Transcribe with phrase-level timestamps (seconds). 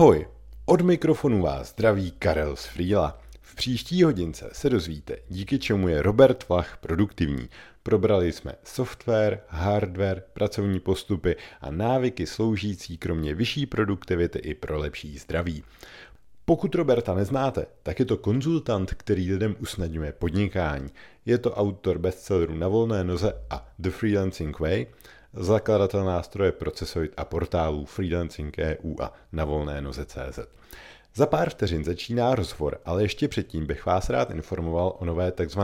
[0.00, 0.26] Ahoj,
[0.66, 3.20] od mikrofonu vás zdraví Karel z Frýla.
[3.40, 7.48] V příští hodince se dozvíte, díky čemu je Robert Vlach produktivní.
[7.82, 15.18] Probrali jsme software, hardware, pracovní postupy a návyky sloužící kromě vyšší produktivity i pro lepší
[15.18, 15.64] zdraví.
[16.44, 20.88] Pokud Roberta neznáte, tak je to konzultant, který lidem usnadňuje podnikání.
[21.26, 24.86] Je to autor bestselleru Na volné noze a The Freelancing Way,
[25.32, 30.38] zakladatel nástroje Procesoid a portálů Freelancing EU a na volné noze.cz.
[31.14, 35.60] Za pár vteřin začíná rozhovor, ale ještě předtím bych vás rád informoval o nové tzv.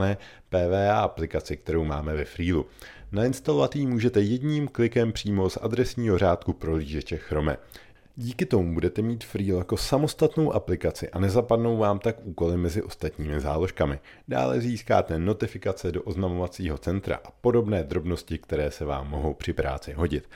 [0.48, 2.66] PVA aplikaci, kterou máme ve Freelu.
[3.12, 7.56] Nainstalovat ji můžete jedním klikem přímo z adresního řádku prohlížeče Chrome.
[8.18, 13.40] Díky tomu budete mít Freel jako samostatnou aplikaci a nezapadnou vám tak úkoly mezi ostatními
[13.40, 13.98] záložkami.
[14.28, 19.92] Dále získáte notifikace do oznamovacího centra a podobné drobnosti, které se vám mohou při práci
[19.92, 20.28] hodit.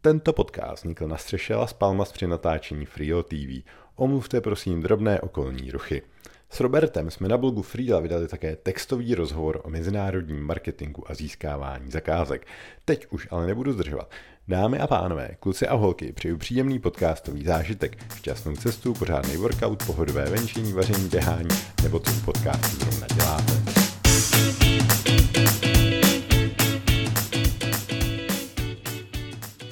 [0.00, 3.62] Tento podcast vznikl na střeše Las Palmas při natáčení Freelo TV.
[3.96, 6.02] Omluvte prosím drobné okolní ruchy.
[6.50, 11.90] S Robertem jsme na blogu Freela vydali také textový rozhovor o mezinárodním marketingu a získávání
[11.90, 12.46] zakázek.
[12.84, 14.10] Teď už ale nebudu zdržovat.
[14.48, 20.24] Dámy a pánové, kluci a holky, přeju příjemný podcastový zážitek, šťastnou cestu, pořádný workout, pohodové
[20.24, 21.48] venčení, vaření, běhání
[21.82, 23.52] nebo co u podcastu zrovna děláte.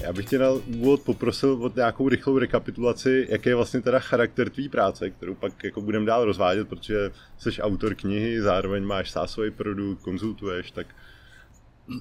[0.03, 4.51] Já bych tě na úvod poprosil o nějakou rychlou rekapitulaci, jaký je vlastně teda charakter
[4.51, 9.51] tvý práce, kterou pak jako budeme dál rozvádět, protože jsi autor knihy, zároveň máš sásový
[9.51, 10.87] produkt, konzultuješ, tak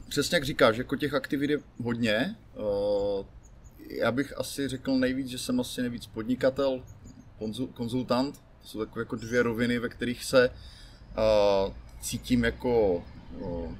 [0.09, 2.35] Přesně jak říkáš, jako těch aktivit je hodně.
[2.55, 3.25] Eh,
[3.89, 6.83] já bych asi řekl nejvíc, že jsem asi nejvíc podnikatel,
[7.73, 8.37] konzultant.
[8.61, 13.03] To jsou takové jako dvě roviny, ve kterých se eh, cítím jako
[13.41, 13.75] eh,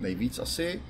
[0.00, 0.82] nejvíc asi.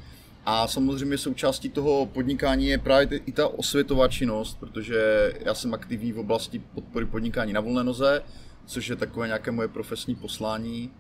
[0.46, 6.12] A samozřejmě součástí toho podnikání je právě i ta osvětová činnost, protože já jsem aktivní
[6.12, 8.22] v oblasti podpory podnikání na volné noze,
[8.66, 10.90] což je takové nějaké moje profesní poslání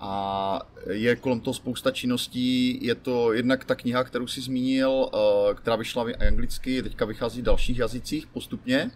[0.00, 0.60] a
[0.90, 2.78] je kolem toho spousta činností.
[2.84, 7.44] Je to jednak ta kniha, kterou si zmínil, eh, která vyšla anglicky, teďka vychází v
[7.44, 8.90] dalších jazycích postupně.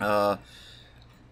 [0.00, 0.38] A,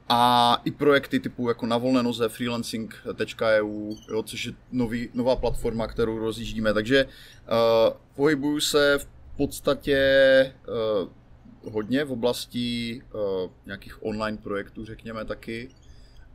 [0.08, 5.86] a i projekty typu jako na volné noze, freelancing.eu, jo, což je nový, nová platforma,
[5.86, 6.74] kterou rozjíždíme.
[6.74, 15.24] Takže uh, pohybuju se v podstatě uh, hodně v oblasti uh, nějakých online projektů, řekněme
[15.24, 15.68] taky.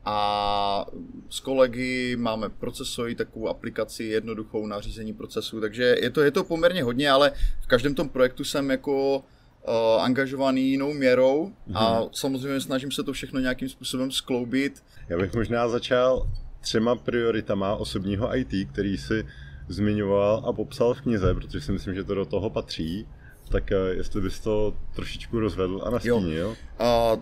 [0.06, 0.86] A
[1.30, 6.44] s kolegy máme Procesoid, takovou aplikaci jednoduchou na řízení procesu, takže je to, je to
[6.44, 9.24] poměrně hodně, ale v každém tom projektu jsem jako uh,
[10.04, 11.78] angažovaný jinou měrou mm-hmm.
[11.78, 12.10] a mhm.
[12.14, 14.84] samozřejmě snažím se to všechno nějakým způsobem skloubit.
[15.10, 16.30] Já bych možná začal
[16.62, 19.26] třema prioritama osobního IT, který si
[19.68, 23.08] zmiňoval a popsal v knize, protože si myslím, že to do toho patří.
[23.52, 26.38] Tak eh, jestli bys to trošičku rozvedl a nastínil.
[26.38, 26.56] Jo.
[26.80, 27.22] Uh,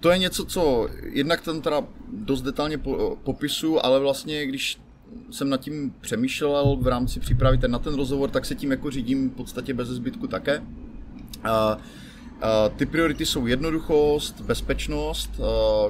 [0.00, 4.78] to je něco, co jednak ten teda dost detailně po, popisu, ale vlastně když
[5.30, 8.90] jsem nad tím přemýšlel v rámci přípravy ten, na ten rozhovor, tak se tím jako
[8.90, 10.62] řídím v podstatě bez zbytku také.
[11.44, 11.78] A, a
[12.76, 15.30] ty priority jsou jednoduchost, bezpečnost,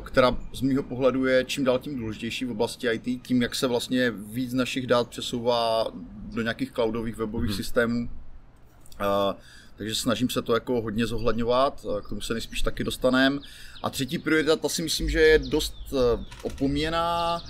[0.04, 3.66] která z mého pohledu je čím dál tím důležitější v oblasti IT, tím, jak se
[3.66, 5.86] vlastně víc našich dát přesouvá
[6.34, 7.56] do nějakých cloudových webových hmm.
[7.56, 8.08] systémů.
[8.98, 9.36] A,
[9.76, 13.40] takže snažím se to jako hodně zohledňovat, k tomu se nejspíš taky dostanem.
[13.82, 17.42] A třetí priorita, ta si myslím, že je dost eh, opomíjená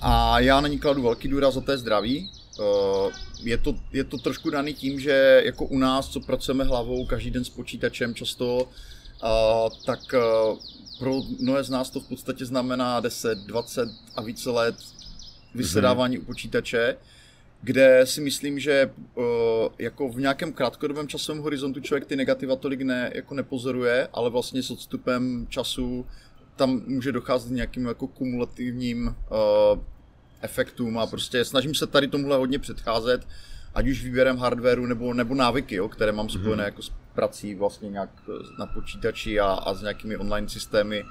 [0.00, 2.30] a já na ní kladu velký důraz a to je zdraví.
[2.60, 3.10] Eh,
[3.42, 7.30] je to, je to trošku daný tím, že jako u nás, co pracujeme hlavou každý
[7.30, 8.68] den s počítačem často,
[9.24, 10.00] eh, tak
[10.98, 14.74] pro mnohé z nás to v podstatě znamená 10, 20 a více let
[15.54, 16.22] vysedávání mm-hmm.
[16.22, 16.96] u počítače
[17.62, 19.24] kde si myslím, že uh,
[19.78, 24.62] jako v nějakém krátkodobém časovém horizontu člověk ty negativa tolik ne, jako nepozoruje, ale vlastně
[24.62, 26.06] s odstupem času
[26.56, 29.78] tam může docházet k nějakým jako kumulativním uh,
[30.40, 33.26] efektům a prostě snažím se tady tomuhle hodně předcházet,
[33.74, 36.66] ať už výběrem hardwareu nebo, nebo návyky, jo, které mám spojené mm-hmm.
[36.66, 38.10] jako s prací vlastně nějak
[38.58, 41.04] na počítači a, a s nějakými online systémy,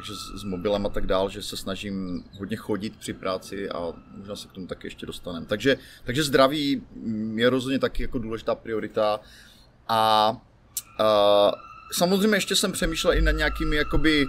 [0.00, 3.92] takže s, s mobilem a tak dál, že se snažím hodně chodit při práci a
[4.16, 5.46] možná se k tomu taky ještě dostaneme.
[5.46, 6.82] Takže, takže zdraví
[7.34, 9.20] je rozhodně taky jako důležitá priorita
[9.88, 10.36] a,
[10.98, 11.52] a
[11.92, 14.26] samozřejmě ještě jsem přemýšlel i nad nějakými jakoby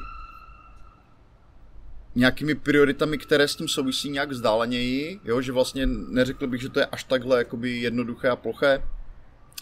[2.15, 6.79] nějakými prioritami, které s tím souvisí nějak vzdáleněji, jo, že vlastně neřekl bych, že to
[6.79, 8.83] je až takhle jakoby jednoduché a ploché.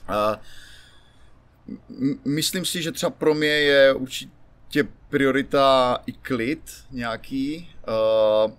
[0.08, 0.42] A
[2.26, 4.39] myslím si, že třeba pro mě je určitě
[4.70, 6.62] tě priorita i klid
[6.92, 7.70] nějaký.
[7.88, 8.52] Uh,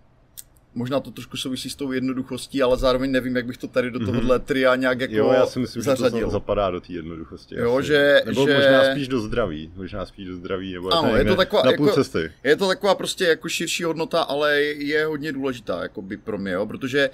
[0.75, 3.99] možná to trošku souvisí s tou jednoduchostí, ale zároveň nevím, jak bych to tady do
[3.99, 4.07] mhm.
[4.07, 6.19] tohohle tria nějak jako Jo, já si myslím, zařadil.
[6.19, 7.55] že to zapadá do té jednoduchosti.
[7.55, 7.87] Jo, asi.
[7.87, 8.55] že, nebo že...
[8.55, 11.87] možná spíš do zdraví, možná spíš do zdraví, nebo ano, je to taková, na půl
[11.87, 12.33] jako, cesty.
[12.45, 16.53] Je to taková prostě jako širší hodnota, ale je hodně důležitá jako by pro mě,
[16.53, 17.11] jo, protože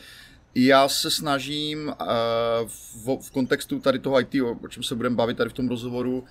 [0.54, 1.94] já se snažím uh,
[3.04, 6.25] v, v kontextu tady toho IT, o, čem se budeme bavit tady v tom rozhovoru,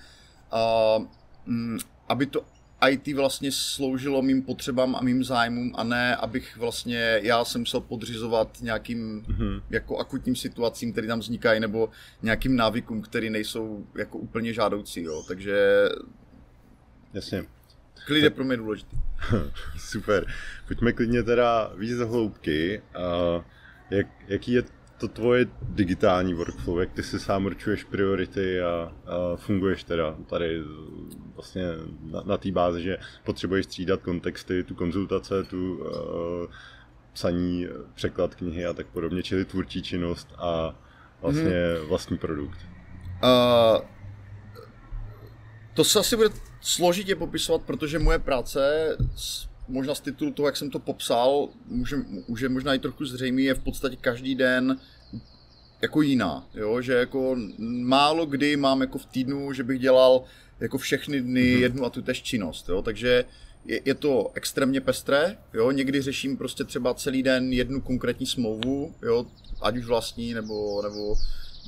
[0.98, 1.06] uh,
[1.46, 1.78] um,
[2.08, 2.42] aby to
[2.88, 7.80] IT vlastně sloužilo mým potřebám a mým zájmům a ne, abych vlastně já jsem musel
[7.80, 9.62] podřizovat nějakým mm-hmm.
[9.70, 11.88] jako akutním situacím, které tam vznikají, nebo
[12.22, 15.22] nějakým návykům, které nejsou jako úplně žádoucí, jo.
[15.28, 15.88] Takže
[17.16, 17.44] Jasně.
[18.06, 18.96] Klid je pro mě důležitý.
[19.78, 20.26] Super.
[20.66, 22.82] Pojďme klidně teda víc do hloubky.
[22.96, 23.44] Uh,
[23.90, 24.62] jak, jaký je
[24.98, 30.62] to tvoje digitální workflow, jak ty si sám určuješ priority a, a funguješ teda tady
[31.34, 31.62] vlastně
[32.02, 35.86] na, na té bázi, že potřebuješ střídat kontexty, tu konzultace, tu uh,
[37.12, 40.74] psaní, překlad knihy a tak podobně, čili tvůrčí činnost a
[41.22, 41.88] vlastně hmm.
[41.88, 42.58] vlastní produkt.
[43.22, 43.80] Uh,
[45.74, 46.28] to se asi bude
[46.60, 48.88] složitě popisovat, protože moje práce
[49.68, 51.96] možná z titulu toho, jak jsem to popsal, může,
[52.28, 54.80] může možná i trochu zřejmý, je v podstatě každý den
[55.82, 56.80] jako jiná, jo?
[56.80, 57.36] že jako
[57.82, 60.24] málo kdy mám jako v týdnu, že bych dělal
[60.60, 61.60] jako všechny dny mm-hmm.
[61.60, 62.82] jednu a tu tež činnost, jo?
[62.82, 63.24] takže
[63.64, 65.70] je, je to extrémně pestré, jo?
[65.70, 69.26] někdy řeším prostě třeba celý den jednu konkrétní smlouvu, jo?
[69.62, 71.14] ať už vlastní nebo, nebo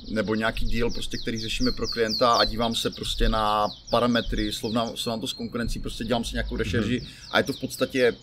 [0.07, 4.97] nebo nějaký deal, prostě, který řešíme pro klienta a dívám se prostě na parametry, slovnám,
[4.97, 7.27] slovnám to s konkurencí, prostě dělám si nějakou rešerži mm-hmm.
[7.31, 8.13] a je to v podstatě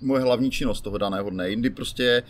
[0.00, 1.50] moje hlavní činnost toho daného dne.
[1.50, 2.22] Jindy prostě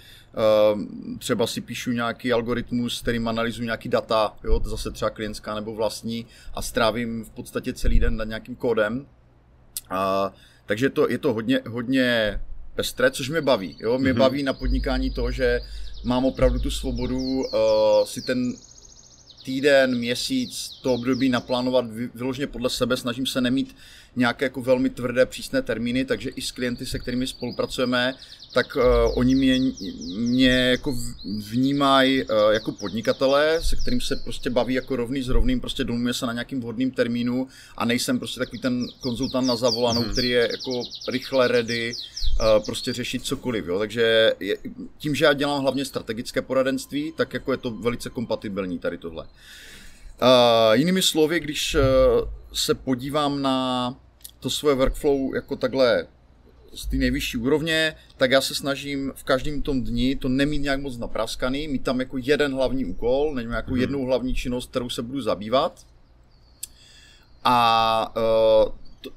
[0.73, 0.81] uh,
[1.19, 5.75] třeba si píšu nějaký algoritmus, kterým analyzuji nějaký data, jo, to zase třeba klientská nebo
[5.75, 9.07] vlastní a strávím v podstatě celý den nad nějakým kódem.
[9.91, 10.33] Uh,
[10.67, 12.41] takže to, je to hodně, hodně
[12.75, 13.77] pestré, což mě baví.
[13.81, 13.99] Jo?
[13.99, 14.19] Mě mm-hmm.
[14.19, 15.61] baví na podnikání to, že
[16.05, 17.45] mám opravdu tu svobodu uh,
[18.05, 18.53] si ten
[19.43, 21.85] týden, měsíc, to období naplánovat
[22.15, 23.77] vyloženě podle sebe, snažím se nemít
[24.17, 28.15] nějaké jako velmi tvrdé, přísné termíny, takže i s klienty, se kterými spolupracujeme,
[28.53, 28.83] tak uh,
[29.15, 29.59] oni mě,
[30.17, 30.97] mě jako
[31.51, 36.15] vnímají uh, jako podnikatele, se kterým se prostě baví jako rovný s rovným, prostě domluvíme
[36.15, 40.13] se na nějakým vhodným termínu a nejsem prostě takový ten konzultant na zavolanou, mm-hmm.
[40.13, 41.95] který je jako rychle ready,
[42.41, 43.79] uh, prostě řešit cokoliv, jo.
[43.79, 44.57] Takže je,
[44.99, 49.25] tím, že já dělám hlavně strategické poradenství, tak jako je to velice kompatibilní tady tohle.
[49.25, 50.29] Uh,
[50.73, 51.81] jinými slovy, když uh,
[52.53, 53.97] se podívám na
[54.41, 56.07] to svoje workflow jako takhle
[56.75, 60.81] z té nejvyšší úrovně, tak já se snažím v každém tom dni to nemít nějak
[60.81, 63.81] moc napraskaný, mít tam jako jeden hlavní úkol, nevím, jako mm-hmm.
[63.81, 65.87] jednou hlavní činnost, kterou se budu zabývat.
[67.45, 69.11] A uh, to,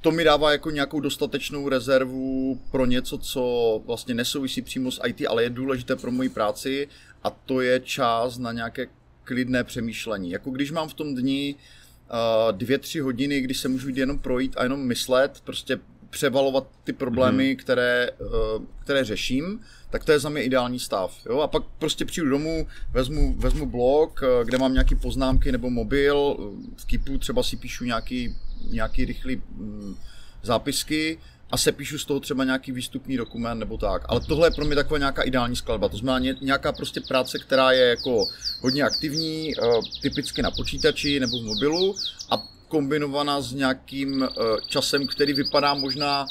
[0.00, 5.26] to mi dává jako nějakou dostatečnou rezervu pro něco, co vlastně nesouvisí přímo s IT,
[5.28, 6.88] ale je důležité pro moji práci
[7.22, 8.86] a to je čas na nějaké
[9.24, 10.30] klidné přemýšlení.
[10.30, 14.18] Jako když mám v tom dni uh, dvě, tři hodiny, kdy se můžu jít jenom
[14.18, 15.78] projít a jenom myslet, prostě
[16.14, 17.56] převalovat ty problémy, mm-hmm.
[17.56, 21.18] které, uh, které řeším, tak to je za mě ideální stav.
[21.26, 21.40] Jo?
[21.40, 26.36] A pak prostě přijdu domů, vezmu, vezmu blog, uh, kde mám nějaké poznámky nebo mobil,
[26.76, 28.36] v Kipu třeba si píšu nějaký,
[28.70, 29.98] nějaký rychlý um,
[30.42, 31.18] zápisky
[31.50, 34.02] a se píšu z toho třeba nějaký výstupní dokument nebo tak.
[34.08, 35.88] Ale tohle je pro mě taková nějaká ideální skladba.
[35.88, 38.26] To znamená nějaká prostě práce, která je jako
[38.60, 39.62] hodně aktivní, eh,
[40.02, 41.94] typicky na počítači nebo v mobilu
[42.30, 44.28] a kombinovaná s nějakým eh,
[44.66, 46.26] časem, který vypadá možná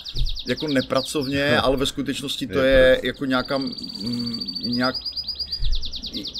[0.48, 4.96] jako nepracovně, ale ve skutečnosti to je jako nějaká, mm, nějak,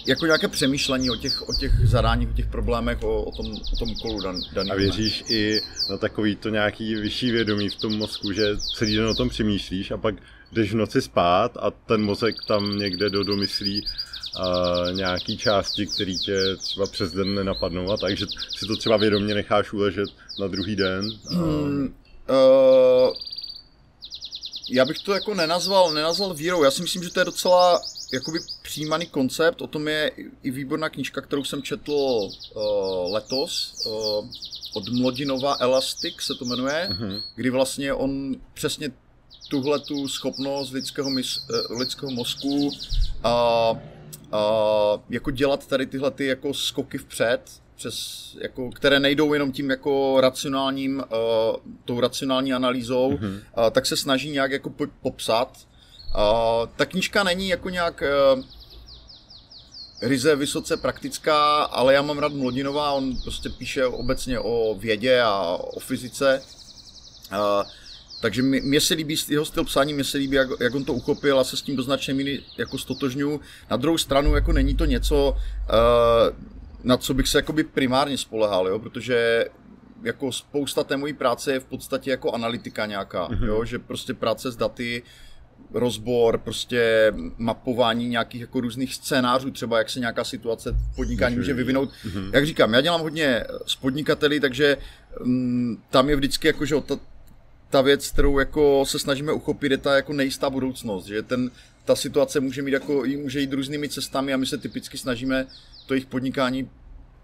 [0.06, 3.76] jako nějaké přemýšlení o těch, o těch zadáních, o těch problémech, o, o tom, o
[3.80, 4.72] tom kolu dan, daný.
[4.72, 9.06] A věříš i na takový to nějaký vyšší vědomí v tom mozku, že celý den
[9.06, 10.16] o tom přemýšlíš a pak
[10.52, 13.86] jdeš v noci spát a ten mozek tam někde do domyslí
[14.40, 18.26] uh, nějaký části, které tě třeba přes den nenapadnou a takže
[18.58, 20.10] si to třeba vědomě necháš uležet
[20.40, 21.10] na druhý den.
[21.30, 21.96] Hmm,
[22.30, 23.14] uh,
[24.70, 27.82] já bych to jako nenazval, nenazval vírou, já si myslím, že to je docela
[28.14, 30.12] jakoby přijímaný koncept, o tom je
[30.44, 32.32] i výborná knížka, kterou jsem četl uh,
[33.14, 34.30] letos, uh,
[34.74, 37.22] od Mlodinova Elastic se to jmenuje, uh-huh.
[37.36, 38.92] kdy vlastně on přesně
[39.50, 41.38] tuhle tu schopnost lidského, mys,
[41.70, 43.78] uh, lidského mozku uh,
[44.34, 47.42] uh, jako dělat tady tyhle ty jako skoky vpřed,
[47.76, 47.98] přes,
[48.42, 53.34] jako, které nejdou jenom tím jako racionálním, uh, tou racionální analýzou, mm-hmm.
[53.58, 55.58] uh, tak se snaží nějak jako popsat.
[56.16, 58.04] Uh, ta knížka není jako nějak
[58.36, 58.44] uh,
[60.02, 65.42] ryze vysoce praktická, ale já mám rád Mlodinová, on prostě píše obecně o vědě a
[65.60, 66.42] o fyzice.
[67.32, 67.64] Uh,
[68.24, 71.40] takže mně se líbí jeho styl psání, mně se líbí, jak, jak on to uchopil
[71.40, 73.40] a se s tím do značné míry jako stotožňu.
[73.72, 76.36] Na druhou stranu jako není to něco, uh,
[76.84, 78.80] na co bych se jakoby primárně spolehal, jo?
[78.80, 79.46] protože
[80.04, 83.46] jako spousta té mojí práce je v podstatě jako analytika nějaká, mm-hmm.
[83.46, 83.66] jo?
[83.66, 85.04] že prostě práce s daty,
[85.74, 91.54] rozbor, prostě mapování nějakých jako různých scénářů, třeba jak se nějaká situace v podnikání může
[91.54, 91.90] vyvinout.
[91.90, 92.30] Mm-hmm.
[92.34, 94.78] Jak říkám, já dělám hodně s podnikateli, takže
[95.20, 97.00] um, tam je vždycky jako, že ta,
[97.74, 101.52] ta věc, kterou jako se snažíme uchopit, je ta jako nejistá budoucnost, že ten,
[101.86, 105.48] ta situace může mít jako, může jít různými cestami a my se typicky snažíme
[105.86, 106.70] to jejich podnikání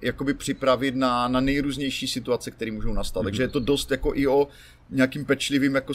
[0.01, 3.21] jakoby připravit na, na nejrůznější situace, které můžou nastat.
[3.21, 3.23] Mm-hmm.
[3.23, 4.47] Takže je to dost jako i o
[4.89, 5.93] nějakým pečlivým jako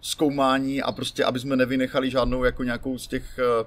[0.00, 3.64] zkoumání a prostě, aby jsme nevynechali žádnou jako nějakou z těch eh,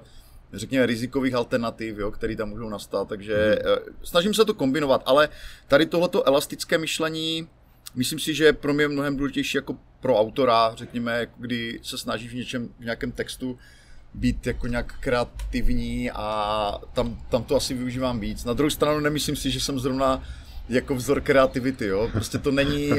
[0.52, 3.94] řekněme, rizikových alternativ, jo, které tam můžou nastat, takže mm.
[4.02, 5.28] snažím se to kombinovat, ale
[5.68, 7.48] tady tohleto elastické myšlení,
[7.94, 12.28] myslím si, že je pro mě mnohem důležitější jako pro autora, řekněme, kdy se snaží
[12.28, 13.58] v něčem, v nějakém textu
[14.14, 18.44] být jako nějak kreativní a tam, tam to asi využívám víc.
[18.44, 20.22] Na druhou stranu nemyslím si, že jsem zrovna
[20.68, 22.08] jako vzor kreativity, jo.
[22.12, 22.98] Prostě to není, uh,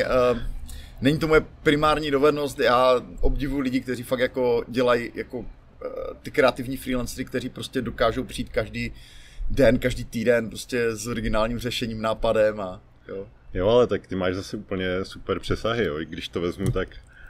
[1.02, 2.60] není to moje primární dovednost.
[2.60, 5.46] Já obdivuji lidi, kteří fakt jako dělají jako uh,
[6.22, 8.94] ty kreativní freelancery, kteří prostě dokážou přijít každý
[9.50, 13.28] den, každý týden prostě s originálním řešením, nápadem a jo.
[13.56, 16.00] Jo, ale tak ty máš zase úplně super přesahy, jo.
[16.00, 16.90] I když to vezmu, tak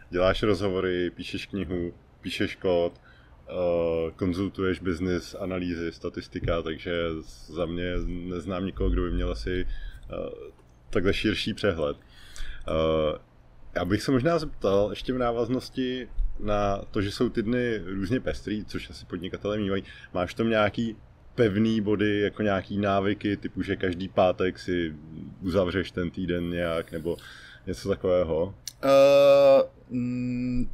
[0.10, 2.94] děláš rozhovory, píšeš knihu, píšeš kód,
[3.50, 6.92] uh, konzultuješ business, analýzy, statistika, takže
[7.48, 10.50] za mě neznám nikoho, kdo by měl asi uh,
[10.90, 11.98] takhle širší přehled.
[11.98, 13.18] Uh,
[13.76, 18.20] já bych se možná zeptal ještě v návaznosti na to, že jsou ty dny různě
[18.20, 19.84] pestrý, což asi podnikatelé mývají.
[20.14, 20.98] Máš tam nějaký
[21.36, 24.94] pevný body, jako nějaký návyky, typu, že každý pátek si
[25.42, 27.18] uzavřeš ten týden nějak, nebo
[27.68, 28.56] něco takového?
[28.84, 30.66] Uh,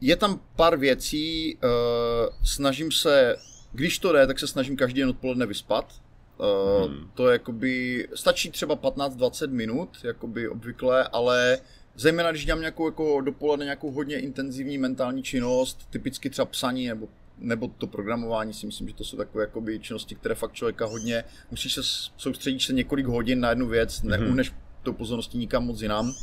[0.00, 3.36] je tam pár věcí, uh, snažím se,
[3.72, 5.92] když to jde, tak se snažím každý den odpoledne vyspat.
[6.38, 7.10] Uh, hmm.
[7.14, 11.58] To je jakoby, stačí třeba 15-20 minut, jakoby obvykle, ale
[11.96, 17.08] zejména když dělám nějakou jako dopoledne nějakou hodně intenzivní mentální činnost, typicky třeba psaní nebo
[17.38, 21.24] nebo to programování si myslím, že to jsou takové jakoby činnosti, které fakt člověka hodně,
[21.50, 21.80] musíš se
[22.16, 24.08] soustředit se několik hodin na jednu věc, mm-hmm.
[24.08, 24.52] neuhneš
[24.82, 26.08] tou pozorností nikam moc jinam.
[26.08, 26.14] Uh,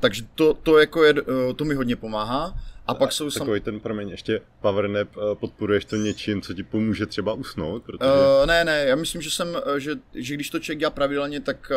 [0.00, 2.54] takže to, to, jako je, uh, to mi hodně pomáhá.
[2.86, 3.64] A pak jsou Takový sam...
[3.64, 7.82] ten, promiň, ještě power nap, uh, podporuješ to něčím, co ti pomůže třeba usnout?
[7.82, 8.10] Protože...
[8.40, 11.72] Uh, ne, ne, já myslím, že jsem, že, že když to člověk dělá pravidelně, tak,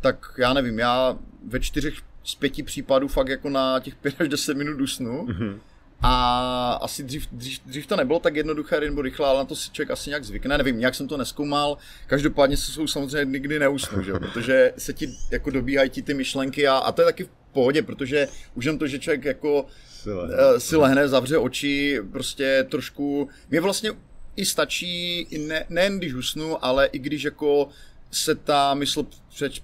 [0.00, 4.28] tak já nevím, já ve čtyřech z pěti případů fakt jako na těch pět až
[4.28, 5.26] deset minut usnu.
[5.26, 5.58] Mm-hmm.
[6.02, 9.70] A asi dřív, dřív, dřív to nebylo tak jednoduché nebo rychle, ale na to si
[9.70, 10.58] člověk asi nějak zvykne.
[10.58, 11.78] Nevím, nějak jsem to neskoumal.
[12.06, 14.12] Každopádně se jsou samozřejmě nikdy neusnu, že?
[14.12, 17.82] protože se ti jako dobíhají ti ty myšlenky a, a to je taky v pohodě,
[17.82, 19.66] protože už jen to, že člověk jako
[20.02, 23.90] si lehne, uh, si lehne zavře oči, prostě trošku, mě vlastně
[24.36, 27.68] i stačí, ne, nejen když usnu, ale i když jako
[28.12, 29.06] se ta mysl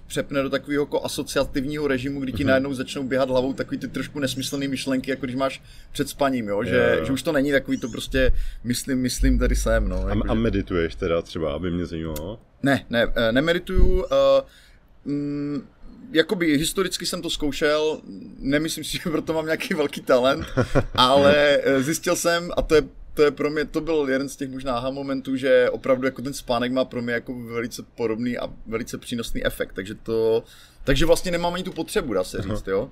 [0.07, 2.47] přepne do takového jako asociativního režimu, kdy ti mm-hmm.
[2.47, 6.63] najednou začnou běhat hlavou takový ty trošku nesmyslné myšlenky, jako když máš před spaním, jo?
[6.63, 7.05] Že, jo, jo.
[7.05, 8.31] že už to není takový to prostě
[8.63, 9.89] myslím, myslím tady jsem.
[9.89, 12.39] No, a, jako, a medituješ teda třeba, aby mě zajímalo?
[12.63, 13.95] Ne, ne, eh, nemedituju.
[13.95, 14.05] Uh,
[15.05, 15.67] mm,
[16.11, 18.01] jakoby historicky jsem to zkoušel,
[18.39, 20.45] nemyslím si, že proto mám nějaký velký talent,
[20.95, 22.81] ale eh, zjistil jsem, a to je
[23.19, 26.21] to je pro mě, to byl jeden z těch možná aha momentů, že opravdu jako
[26.21, 30.43] ten spánek má pro mě jako velice podobný a velice přínosný efekt, takže to,
[30.83, 32.91] takže vlastně nemám ani tu potřebu, dá se říct, jo.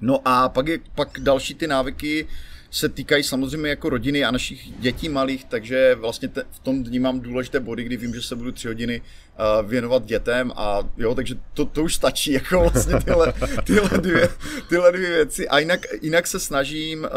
[0.00, 2.28] No a pak, je, pak další ty návyky
[2.70, 6.98] se týkají samozřejmě jako rodiny a našich dětí malých, takže vlastně te, v tom dní
[6.98, 11.14] mám důležité body, kdy vím, že se budu tři hodiny uh, věnovat dětem a jo,
[11.14, 13.32] takže to, to už stačí, jako vlastně tyhle,
[13.64, 14.28] tyhle, dvě,
[14.68, 15.48] tyhle dvě věci.
[15.48, 17.08] A jinak, jinak se snažím, uh,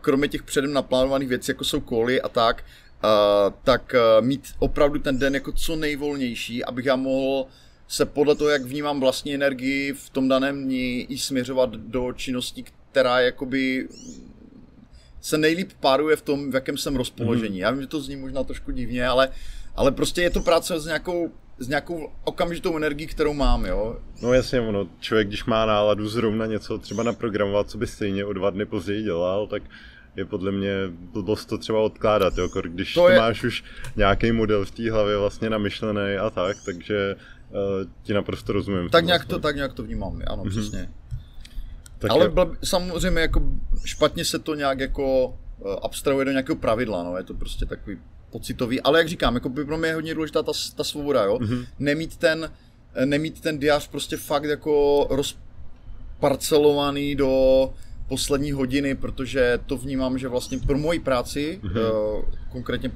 [0.00, 2.64] kromě těch předem naplánovaných věcí, jako jsou koly a tak,
[3.04, 7.46] uh, tak uh, mít opravdu ten den jako co nejvolnější, abych já mohl
[7.88, 12.64] se podle toho, jak vnímám vlastní energii v tom daném dni i směřovat do činností,
[12.90, 13.88] která jakoby
[15.20, 17.58] se nejlíp páruje v tom, v jakém jsem rozpoložení.
[17.58, 17.62] Mm-hmm.
[17.62, 19.28] Já vím, že to zní možná trošku divně, ale,
[19.76, 23.98] ale prostě je to práce s nějakou, s nějakou okamžitou energií, kterou mám, jo.
[24.22, 28.32] No jasně, ono, člověk, když má náladu zrovna něco třeba naprogramovat, co by stejně o
[28.32, 29.62] dva dny později dělal, tak
[30.16, 33.18] je podle mě blbost to třeba odkládat, jo, když to je...
[33.18, 33.64] máš už
[33.96, 37.16] nějaký model v té hlavě vlastně namyšlený a tak, takže
[37.50, 38.88] uh, ti naprosto rozumím.
[38.88, 39.34] Tak nějak, vlastně.
[39.34, 40.50] to, tak nějak to vnímám, ano, mm-hmm.
[40.50, 40.90] přesně.
[41.98, 42.30] Tak Ale je...
[42.64, 43.42] samozřejmě jako
[43.84, 47.98] špatně se to nějak jako eh, abstrahuje do nějakého pravidla, no, je to prostě takový
[48.30, 51.38] pocitový, ale jak říkám, jako by pro mě je hodně důležitá ta, ta svoboda, jo,
[51.38, 51.66] mm-hmm.
[51.78, 52.50] nemít ten,
[52.94, 55.38] eh, nemít ten diář prostě fakt jako roz,
[56.20, 57.72] parcelovaný do
[58.08, 62.24] poslední hodiny, protože to vnímám, že vlastně pro moji práci, mm-hmm.
[62.52, 62.90] konkrétně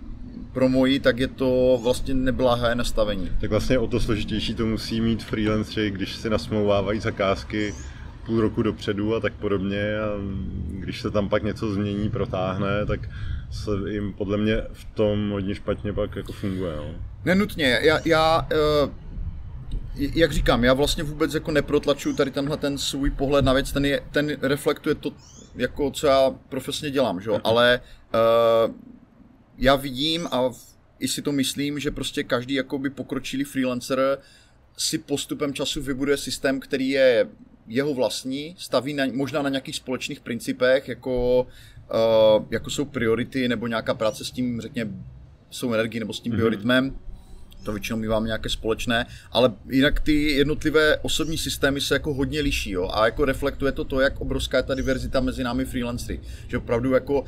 [0.53, 3.31] pro moji, tak je to vlastně neblahé nastavení.
[3.41, 7.75] Tak vlastně o to složitější to musí mít freelanceri, když si nasmlouvávají zakázky
[8.27, 10.09] půl roku dopředu a tak podobně a
[10.69, 13.01] když se tam pak něco změní, protáhne, tak
[13.51, 16.77] se jim podle mě v tom hodně špatně pak jako funguje.
[16.77, 16.95] No.
[17.25, 18.49] Nenutně, já, já
[18.85, 18.91] uh,
[19.95, 23.85] jak říkám, já vlastně vůbec jako neprotlačuju tady tenhle ten svůj pohled na věc, ten,
[23.85, 25.13] je, ten reflektuje to,
[25.55, 27.31] jako co já profesně dělám, že?
[27.31, 27.41] Mm-hmm.
[27.45, 27.81] ale
[28.15, 28.75] uh,
[29.59, 30.51] já vidím a
[30.99, 34.19] i si to myslím, že prostě každý jakoby pokročilý freelancer
[34.77, 37.29] si postupem času vybuduje systém, který je
[37.67, 41.47] jeho vlastní, staví na, možná na nějakých společných principech, jako,
[41.95, 44.91] uh, jako jsou priority nebo nějaká práce s tím, řekněme,
[45.51, 46.37] jsou energii nebo s tím mm-hmm.
[46.37, 46.99] biorytmem,
[47.63, 52.41] to většinou my máme nějaké společné, ale jinak ty jednotlivé osobní systémy se jako hodně
[52.41, 56.21] liší, jo, a jako reflektuje to to, jak obrovská je ta diverzita mezi námi freelancery,
[56.49, 57.27] že opravdu jako uh,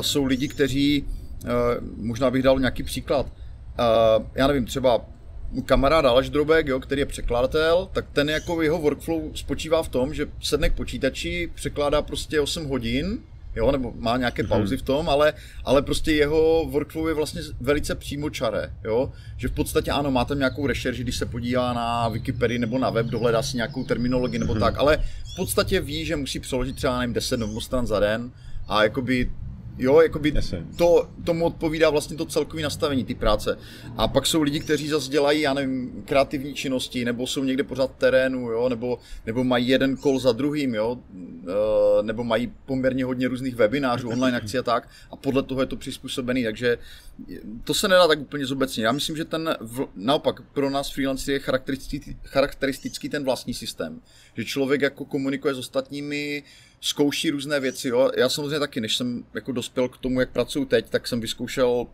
[0.00, 1.50] jsou lidi, kteří, uh,
[1.96, 5.11] možná bych dal nějaký příklad, uh, já nevím, třeba
[5.60, 10.14] kamarád Aleš Drobek, jo, který je překladatel, tak ten jako jeho workflow spočívá v tom,
[10.14, 13.18] že sedne k počítači, překládá prostě 8 hodin,
[13.56, 14.48] jo, nebo má nějaké mhm.
[14.48, 15.32] pauzy v tom, ale,
[15.64, 20.38] ale prostě jeho workflow je vlastně velice přímočaré, jo, že v podstatě ano, má tam
[20.38, 24.52] nějakou rešerži, když se podívá na Wikipedii nebo na web, dohledá si nějakou terminologii nebo
[24.52, 24.60] mhm.
[24.60, 24.98] tak, ale
[25.32, 28.30] v podstatě ví, že musí přeložit třeba, nevím, 10 novostran za den
[28.68, 29.30] a jakoby
[29.78, 30.32] Jo, jakoby
[30.76, 33.58] to, tomu odpovídá vlastně to celkové nastavení ty práce.
[33.96, 37.90] A pak jsou lidi, kteří zase dělají, já nevím, kreativní činnosti, nebo jsou někde pořád
[37.90, 40.98] v terénu, jo, nebo, nebo mají jeden kol za druhým, jo,
[42.00, 45.66] e, nebo mají poměrně hodně různých webinářů, online akcí a tak, a podle toho je
[45.66, 46.78] to přizpůsobený, takže
[47.64, 48.84] to se nedá tak úplně zobecně.
[48.84, 49.56] Já myslím, že ten,
[49.96, 54.00] naopak, pro nás freelancer je charakteristický, charakteristický ten vlastní systém,
[54.36, 56.42] že člověk jako komunikuje s ostatními,
[56.82, 57.88] zkouší různé věci.
[57.88, 58.10] Jo.
[58.16, 61.86] Já samozřejmě taky, než jsem jako dospěl k tomu, jak pracuji teď, tak jsem vyzkoušel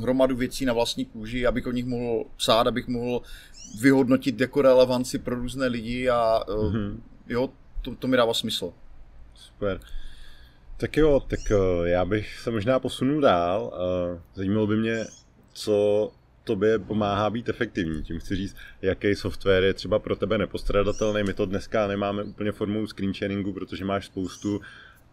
[0.00, 3.22] hromadu věcí na vlastní kůži, abych o nich mohl psát, abych mohl
[3.80, 6.96] vyhodnotit jako relevanci pro různé lidi a mm-hmm.
[7.28, 7.50] jo,
[7.82, 8.72] to, to mi dává smysl.
[9.34, 9.80] Super.
[10.76, 13.72] Tak jo, tak eh, já bych se možná posunul dál.
[13.74, 15.04] Eh, zajímalo by mě,
[15.52, 16.10] co
[16.44, 18.02] tobě pomáhá být efektivní.
[18.02, 21.22] Tím chci říct, jaký software je třeba pro tebe nepostradatelný.
[21.22, 24.60] My to dneska nemáme úplně formou screen sharingu, protože máš spoustu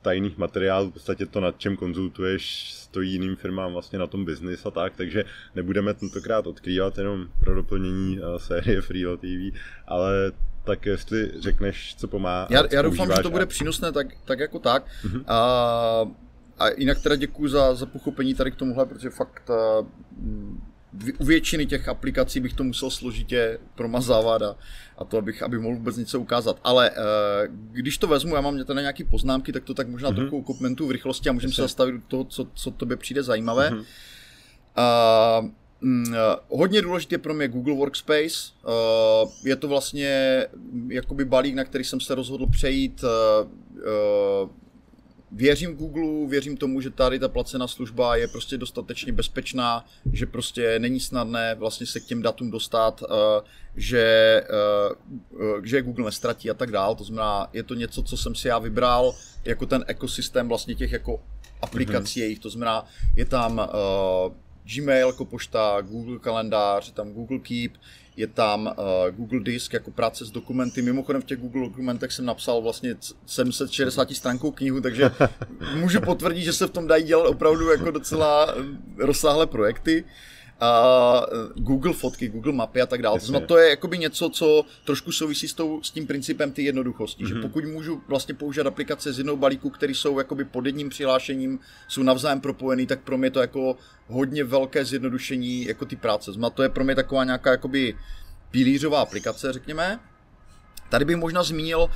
[0.02, 4.66] tajných materiálů, v podstatě to, nad čem konzultuješ, stojí jiným firmám vlastně na tom biznis
[4.66, 5.24] a tak, takže
[5.56, 10.32] nebudeme tentokrát odkrývat jenom pro doplnění uh, série Free TV, ale
[10.64, 12.48] tak jestli řekneš, co pomáhá.
[12.50, 13.48] Já, já doufám, že to bude a...
[13.48, 14.86] přínosné tak, tak jako tak.
[15.04, 15.24] Uh-huh.
[15.28, 16.06] A,
[16.60, 19.88] a jinak teda děkuji za, za pochopení tady k tomuhle, protože fakt uh,
[21.20, 24.56] u většiny těch aplikací bych to musel složitě promazávat a,
[24.98, 26.60] a to, abych, aby mohl vůbec něco ukázat.
[26.64, 26.96] Ale uh,
[27.72, 30.16] když to vezmu, já mám tady nějaké poznámky, tak to tak možná mm-hmm.
[30.16, 33.70] trochu komentu v rychlosti a můžeme se zastavit do toho, co, co tobě přijde zajímavé.
[33.70, 33.86] Mm-hmm.
[35.42, 35.50] Uh,
[35.82, 36.16] Mm,
[36.50, 38.52] hodně důležité pro mě Google Workspace.
[38.64, 40.46] Uh, je to vlastně
[40.88, 43.04] jakoby balík, na který jsem se rozhodl přejít.
[45.32, 50.80] Věřím Google, věřím tomu, že tady ta placená služba je prostě dostatečně bezpečná, že prostě
[50.80, 53.42] není snadné vlastně se k těm datům dostat, eh,
[53.76, 54.02] že,
[54.44, 54.96] eh,
[55.42, 56.96] eh, že Google nestratí a tak dál.
[56.96, 59.16] To znamená, je to něco, co jsem si já vybral
[59.46, 61.20] jako ten ekosystém vlastně těch jako
[61.62, 62.24] aplikací mm-hmm.
[62.24, 62.40] jejich.
[62.40, 63.70] To znamená, je tam
[64.76, 67.72] Gmail jako pošta, Google kalendář, je tam Google Keep,
[68.18, 70.82] je tam uh, Google Disk jako práce s dokumenty.
[70.82, 72.96] Mimochodem v těch Google dokumentech jsem napsal vlastně
[73.26, 75.12] 760 stránkou knihu, takže
[75.76, 78.56] můžu potvrdit, že se v tom dají dělat opravdu jako docela
[78.98, 80.04] rozsáhlé projekty.
[80.04, 80.10] Uh,
[80.62, 83.20] uh, Google fotky, Google mapy a tak dále.
[83.20, 87.24] To, to je jakoby něco, co trošku souvisí s, tou, s tím principem ty jednoduchosti,
[87.24, 87.28] mm-hmm.
[87.28, 87.42] že mhm.
[87.42, 92.04] pokud můžu vlastně použít aplikace z jednou balíku, které jsou jakoby pod jedním přihlášením, jsou
[92.04, 96.32] navzájem propojený, tak pro mě to jako hodně velké zjednodušení jako ty práce.
[96.32, 97.96] Znamená, to je pro mě taková nějaká jakoby
[98.52, 100.00] pilířová aplikace, řekněme.
[100.90, 101.88] Tady bych možná zmínil uh,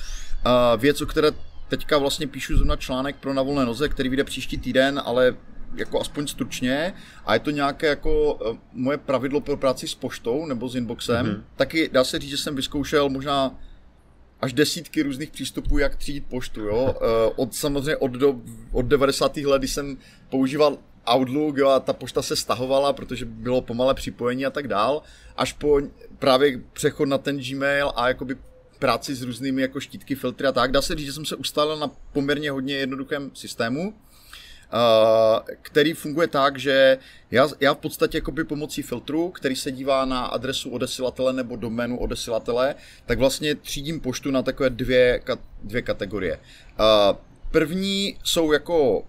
[0.81, 1.31] věc, o které
[1.67, 5.35] teďka vlastně píšu zrovna článek pro na volné noze, který vyjde příští týden, ale
[5.75, 6.93] jako aspoň stručně
[7.25, 11.25] a je to nějaké jako uh, moje pravidlo pro práci s poštou nebo s inboxem.
[11.25, 11.43] Mm-hmm.
[11.55, 13.59] Taky dá se říct, že jsem vyzkoušel možná
[14.41, 16.83] až desítky různých přístupů, jak třídit poštu, jo.
[16.83, 18.35] Uh, od samozřejmě od, do,
[18.71, 19.37] od 90.
[19.37, 19.97] let, kdy jsem
[20.29, 20.77] používal
[21.13, 25.01] Outlook, jo, a ta pošta se stahovala, protože bylo pomalé připojení a tak dál,
[25.37, 25.81] až po
[26.19, 28.35] právě přechod na ten Gmail a jakoby
[28.79, 30.71] práci s různými jako štítky, filtry a tak.
[30.71, 33.93] Dá se říct, že jsem se ustálil na poměrně hodně jednoduchém systému.
[35.61, 36.97] Který funguje tak, že
[37.31, 41.99] já, já v podstatě jakoby pomocí filtru, který se dívá na adresu odesilatele nebo doménu
[41.99, 45.21] odesilatele, tak vlastně třídím poštu na takové dvě,
[45.63, 46.39] dvě kategorie.
[47.51, 49.05] První jsou jako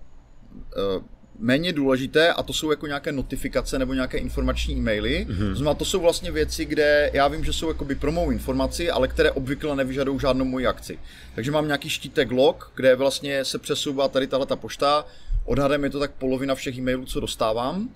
[1.38, 5.26] méně důležité a to jsou jako nějaké notifikace nebo nějaké informační e-maily.
[5.28, 5.48] Mm-hmm.
[5.48, 8.90] To znamená, to jsou vlastně věci, kde já vím, že jsou jakoby pro mou informaci,
[8.90, 10.98] ale které obvykle nevyžadují žádnou moji akci.
[11.34, 15.06] Takže mám nějaký štítek log, kde vlastně se přesouvá tady tahle ta pošta.
[15.44, 17.88] Odhadem je to tak polovina všech e-mailů, co dostávám.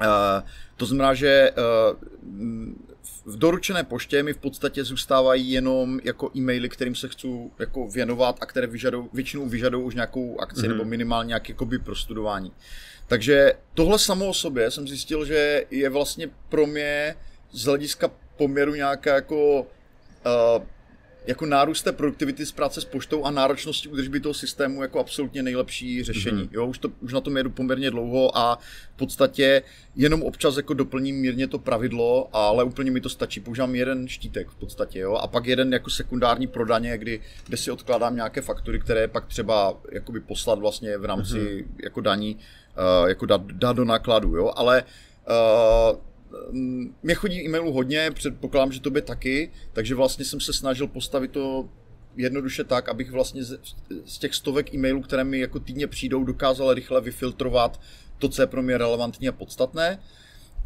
[0.00, 1.98] Uh, to znamená, že uh,
[3.26, 7.28] v doručené poště mi v podstatě zůstávají jenom jako e-maily, kterým se chci
[7.58, 10.68] jako věnovat a které vyžadou, většinou vyžadují už nějakou akci mm-hmm.
[10.68, 12.52] nebo minimálně nějaké jakoby prostudování.
[13.06, 17.14] Takže tohle samo o sobě jsem zjistil, že je vlastně pro mě
[17.52, 20.62] z hlediska poměru nějaká jako uh,
[21.28, 25.42] jako nárůst té produktivity z práce s poštou a náročnosti údržby toho systému jako absolutně
[25.42, 26.42] nejlepší řešení.
[26.42, 26.52] Mm-hmm.
[26.52, 28.58] Jo, už, to, už na tom jedu poměrně dlouho a
[28.94, 29.62] v podstatě
[29.96, 33.40] jenom občas jako doplním mírně to pravidlo, ale úplně mi to stačí.
[33.40, 37.70] Používám jeden štítek v podstatě, jo, a pak jeden jako sekundární prodaně, kdy, kde si
[37.70, 41.84] odkládám nějaké faktury, které pak třeba jakoby poslat vlastně v rámci mm-hmm.
[41.84, 45.98] jako daní, uh, jako dát, dát do nákladu, jo, ale uh,
[47.02, 51.30] mě chodí e-mailů hodně, předpokládám, že to by taky, takže vlastně jsem se snažil postavit
[51.30, 51.68] to
[52.16, 57.00] jednoduše tak, abych vlastně z, těch stovek e-mailů, které mi jako týdně přijdou, dokázal rychle
[57.00, 57.80] vyfiltrovat
[58.18, 59.98] to, co je pro mě relevantní a podstatné.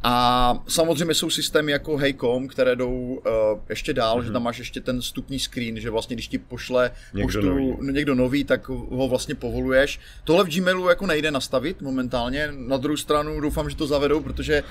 [0.02, 3.22] A samozřejmě jsou systémy jako Heycom, které jdou uh,
[3.68, 4.24] ještě dál, mm-hmm.
[4.24, 7.92] že tam máš ještě ten stupní screen, že vlastně když ti pošle někdo poštu nový.
[7.92, 10.00] někdo nový, tak ho vlastně povoluješ.
[10.24, 14.62] Tohle v Gmailu jako nejde nastavit momentálně, na druhou stranu doufám, že to zavedou, protože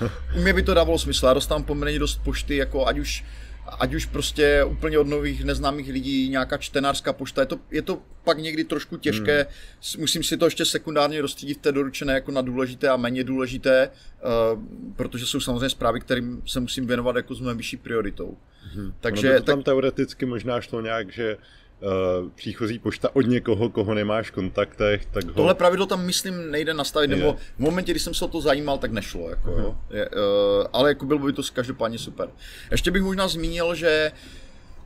[0.42, 1.26] mě by to dávalo smysl.
[1.26, 3.24] Já dostávám poměrně dost pošty, jako ať už
[3.66, 8.02] ať už prostě úplně od nových neznámých lidí nějaká čtenářská pošta, je to, je to
[8.24, 10.00] pak někdy trošku těžké, hmm.
[10.00, 13.90] musím si to ještě sekundárně rozstřídit v té doručené jako na důležité a méně důležité,
[13.90, 14.60] uh,
[14.96, 18.36] protože jsou samozřejmě zprávy, kterým se musím věnovat jako s mé vyšší prioritou.
[18.74, 18.92] Hmm.
[19.00, 19.64] Takže ono by to tam tak...
[19.64, 21.36] teoreticky možná šlo nějak, že
[21.82, 25.32] uh, příchozí pošta od někoho, koho nemáš v kontaktech, tak ho...
[25.32, 27.16] Tohle pravidlo tam, myslím, nejde nastavit, je.
[27.16, 29.60] nebo v momentě, kdy jsem se o to zajímal, tak nešlo, jako, uh-huh.
[29.60, 29.76] jo.
[29.90, 30.16] Je, uh,
[30.72, 32.28] ale jako bylo by to každopádně super.
[32.70, 34.41] Ještě bych možná zmínil, že uh,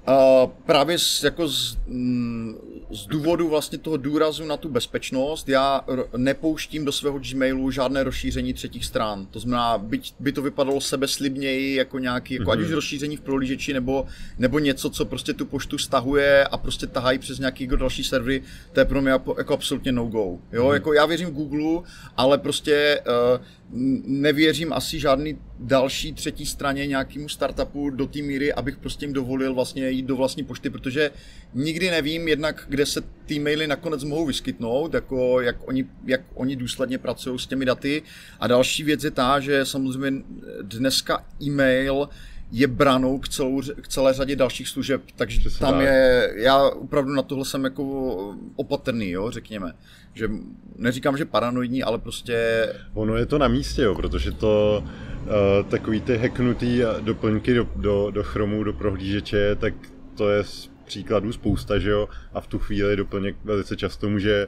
[0.08, 2.54] Uh, právě z, jako z, mm,
[2.90, 8.04] z důvodu vlastně toho důrazu na tu bezpečnost, já r- nepouštím do svého Gmailu žádné
[8.04, 9.26] rozšíření třetích stran.
[9.26, 12.52] To znamená, byť by to vypadalo sebeslibněji jako nějaký, jako mm-hmm.
[12.52, 12.74] ať už mhm.
[12.74, 14.06] rozšíření v prolížeči nebo,
[14.38, 18.42] nebo něco, co prostě tu poštu stahuje a prostě tahají přes nějaký další servery,
[18.72, 20.38] to je pro mě jako, jako absolutně no-go.
[20.52, 20.72] Jo, mm-hmm.
[20.72, 21.82] jako já věřím Google,
[22.16, 23.44] ale prostě uh,
[24.06, 29.54] nevěřím asi žádný další třetí straně nějakému startupu do té míry, abych prostě jim dovolil
[29.54, 31.10] vlastně jít do vlastní pošty, protože
[31.54, 36.56] nikdy nevím jednak, kde se ty maily nakonec mohou vyskytnout, jako jak oni, jak oni
[36.56, 38.02] důsledně pracují s těmi daty.
[38.40, 40.22] A další věc je ta, že samozřejmě
[40.62, 42.08] dneska e-mail
[42.52, 47.12] je branou k, celou, k celé řadě dalších služeb, takže Přesně tam je, já opravdu
[47.12, 48.14] na tohle jsem jako
[48.56, 49.72] opatrný, jo, řekněme.
[50.14, 50.28] Že
[50.76, 52.66] neříkám, že paranoidní, ale prostě...
[52.94, 54.84] Ono je to na místě, jo, protože to
[55.22, 59.74] uh, takový ty hacknutý doplňky do, do, do chromu, do prohlížeče, tak
[60.16, 64.46] to je z příkladů spousta, že jo, a v tu chvíli doplněk velice často může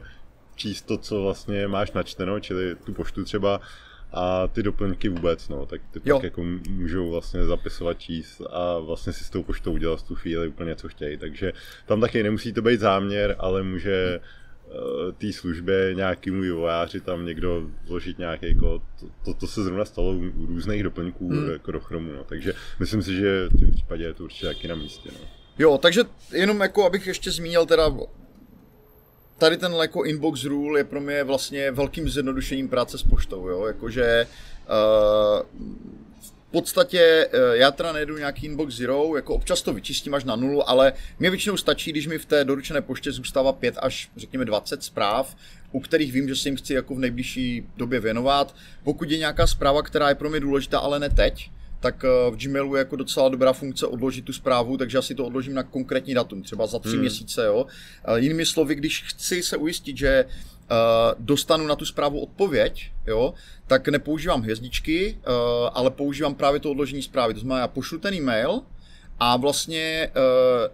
[0.57, 3.61] číst to, co vlastně máš načteno, čili tu poštu třeba
[4.13, 6.17] a ty doplňky vůbec, no, tak ty jo.
[6.17, 10.15] pak jako můžou vlastně zapisovat číst a vlastně si s tou poštou udělat v tu
[10.15, 11.53] chvíli úplně co chtějí, takže
[11.87, 14.21] tam taky nemusí to být záměr, ale může
[14.67, 18.83] uh, té službě nějakému vývojáři tam někdo vložit nějaký kód.
[19.01, 21.51] To, to, to se zrovna stalo u různých doplňků hmm.
[21.51, 22.25] jako do Chromu, no.
[22.25, 25.11] takže myslím si, že v tom případě je to určitě taky na místě.
[25.13, 25.29] No.
[25.59, 26.01] Jo, takže
[26.33, 27.89] jenom jako abych ještě zmínil teda
[29.39, 33.67] tady ten jako inbox rule je pro mě vlastně velkým zjednodušením práce s poštou, jo,
[33.67, 35.47] jakože uh,
[36.21, 40.37] v podstatě uh, já teda nejedu nějaký inbox zero, jako občas to vyčistím až na
[40.37, 44.45] nulu, ale mě většinou stačí, když mi v té doručené poště zůstává 5 až řekněme
[44.45, 45.37] 20 zpráv,
[45.73, 48.55] u kterých vím, že se jim chci jako v nejbližší době věnovat.
[48.85, 52.37] Pokud je nějaká zpráva, která je pro mě důležitá, ale ne teď, tak eh, v
[52.37, 55.63] Gmailu je jako docela dobrá funkce odložit tu zprávu, takže já si to odložím na
[55.63, 57.01] konkrétní datum, třeba za tři hmm.
[57.01, 57.45] měsíce.
[57.45, 57.67] Jo.
[58.17, 60.77] Jinými slovy, když chci se ujistit, že uh,
[61.19, 63.35] dostanu na tu zprávu odpověď, jo,
[63.67, 65.19] tak nepoužívám hvězdičky,
[65.73, 67.35] ale používám právě to odložení zprávy.
[67.35, 68.63] To znamená, já pošlu ten e-mail,
[69.21, 70.23] a vlastně uh,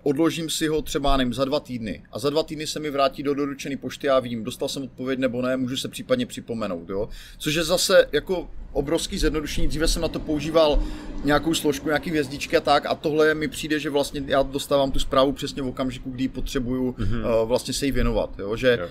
[0.03, 2.03] odložím si ho třeba nevím, za dva týdny.
[2.13, 5.19] A za dva týdny se mi vrátí do doručené pošty a vím, dostal jsem odpověď
[5.19, 6.89] nebo ne, můžu se případně připomenout.
[6.89, 7.09] Jo?
[7.39, 9.69] Což je zase jako obrovský zjednodušení.
[9.69, 10.83] Dříve jsem na to používal
[11.25, 14.99] nějakou složku, nějaký hvězdičky a tak a tohle mi přijde, že vlastně já dostávám tu
[14.99, 17.43] zprávu přesně v okamžiku, kdy potřebuju mm-hmm.
[17.43, 18.57] uh, vlastně se jí věnovat, jo?
[18.57, 18.89] že jo.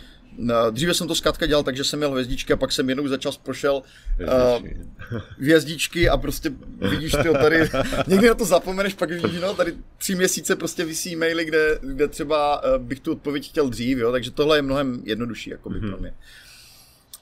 [0.72, 3.38] Dříve jsem to zkrátka dělal, takže jsem měl hvězdičky a pak jsem jednou za čas
[3.38, 4.67] prošel uh,
[5.38, 6.52] hvězdičky a prostě
[6.89, 7.69] vidíš ty tady,
[8.08, 12.08] někdy na to zapomeneš, pak vidíš, no tady tři měsíce prostě vysí e-maily, kde, kde
[12.08, 15.89] třeba uh, bych tu odpověď chtěl dřív, jo, takže tohle je mnohem jednodušší jako mm-hmm.
[15.89, 16.13] pro mě.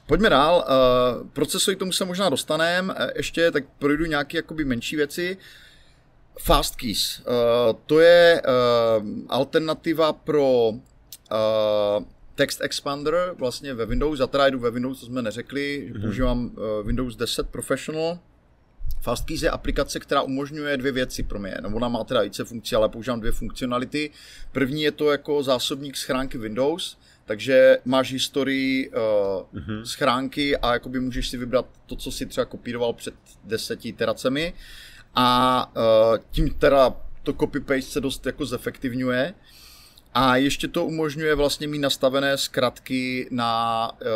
[0.07, 4.95] Pojďme dál, uh, procesory tomu se možná dostaneme, uh, ještě tak projdu nějaké jakoby menší
[4.95, 5.37] věci.
[6.39, 7.33] Fast keys, uh,
[7.85, 10.79] to je uh, alternativa pro uh,
[12.41, 16.01] Text Expander vlastně ve Windows, já teda jdu ve Windows, to jsme neřekli, že mm-hmm.
[16.01, 18.19] používám uh, Windows 10 Professional.
[19.01, 21.55] FastKeys je aplikace, která umožňuje dvě věci pro mě.
[21.61, 24.09] No, ona má teda více funkcí, ale používám dvě funkcionality.
[24.51, 29.83] První je to jako zásobník schránky Windows, takže máš historii uh, mm-hmm.
[29.83, 34.53] schránky a jakoby můžeš si vybrat to, co si třeba kopíroval před deseti iteracemi.
[35.15, 39.33] A uh, tím teda to copy-paste se dost jako zefektivňuje.
[40.13, 44.07] A ještě to umožňuje vlastně mít nastavené zkratky na uh,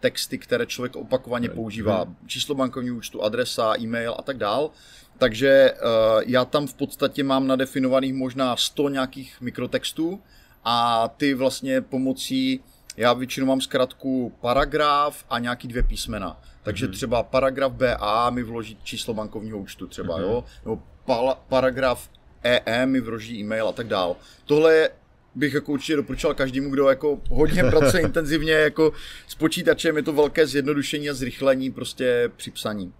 [0.00, 2.06] texty, které člověk opakovaně používá.
[2.26, 4.70] Číslo bankovního účtu, adresa, e-mail a tak dál.
[5.18, 10.20] Takže uh, já tam v podstatě mám nadefinovaných možná 100 nějakých mikrotextů
[10.64, 12.60] a ty vlastně pomocí,
[12.96, 16.40] já většinou mám zkratku paragraf a nějaký dvě písmena.
[16.62, 16.92] Takže mm-hmm.
[16.92, 20.22] třeba paragraf BA mi vloží číslo bankovního účtu třeba, mm-hmm.
[20.22, 22.08] jo, nebo pala, paragraf
[22.42, 24.16] EE mi vloží e-mail a tak dál.
[24.44, 24.90] Tohle je
[25.34, 28.92] bych jako určitě doporučoval každému, kdo jako hodně pracuje intenzivně jako
[29.26, 32.92] s počítačem, je to velké zjednodušení a zrychlení prostě při psaní.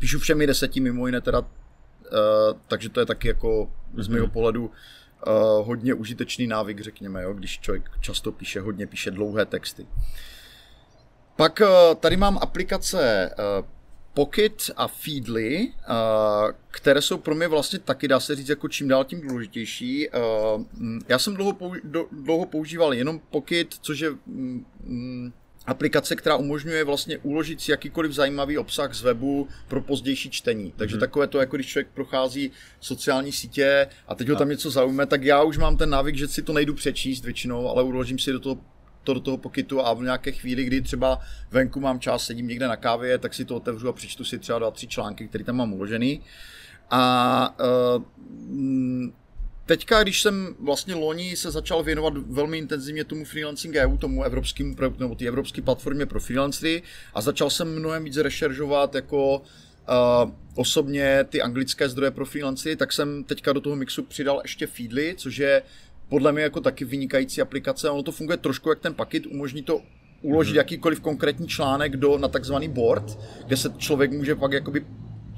[0.00, 1.46] Píšu všemi deseti mimo jiné teda, uh,
[2.68, 4.32] takže to je taky jako z mého mhm.
[4.32, 9.86] pohledu uh, hodně užitečný návyk, řekněme, jo, když člověk často píše, hodně píše dlouhé texty.
[11.36, 13.66] Pak uh, tady mám aplikace uh,
[14.20, 18.88] Pocket a Feedly, uh, které jsou pro mě vlastně taky, dá se říct, jako čím
[18.88, 20.08] dál tím důležitější.
[20.08, 20.64] Uh,
[21.08, 25.32] já jsem dlouho, použi- do, dlouho používal jenom Pocket, což je um,
[25.66, 30.72] aplikace, která umožňuje vlastně uložit si jakýkoliv zajímavý obsah z webu pro pozdější čtení.
[30.76, 31.00] Takže mm-hmm.
[31.00, 35.24] takové to, jako když člověk prochází sociální sítě a teď ho tam něco zaujme, tak
[35.24, 38.40] já už mám ten návyk, že si to nejdu přečíst většinou, ale uložím si do
[38.40, 38.58] toho
[39.04, 42.68] to do toho pokytu a v nějaké chvíli, kdy třeba venku mám čas, sedím někde
[42.68, 45.56] na kávě, tak si to otevřu a přečtu si třeba dva, tři články, které tam
[45.56, 46.20] mám uložený.
[46.90, 47.54] A
[47.96, 48.02] uh,
[49.66, 54.74] teďka, když jsem vlastně loni se začal věnovat velmi intenzivně tomu freelancing EU, tomu evropskému
[54.74, 56.82] projektu, nebo té evropské platformě pro freelancery
[57.14, 62.92] a začal jsem mnohem víc rešeržovat jako uh, osobně ty anglické zdroje pro freelancery, tak
[62.92, 65.62] jsem teďka do toho mixu přidal ještě Feedly, což je
[66.10, 67.90] podle mě jako taky vynikající aplikace.
[67.90, 69.80] Ono to funguje trošku jak ten paket, umožní to
[70.22, 70.56] uložit mm-hmm.
[70.56, 74.86] jakýkoliv konkrétní článek do, na takzvaný board, kde se člověk může pak jakoby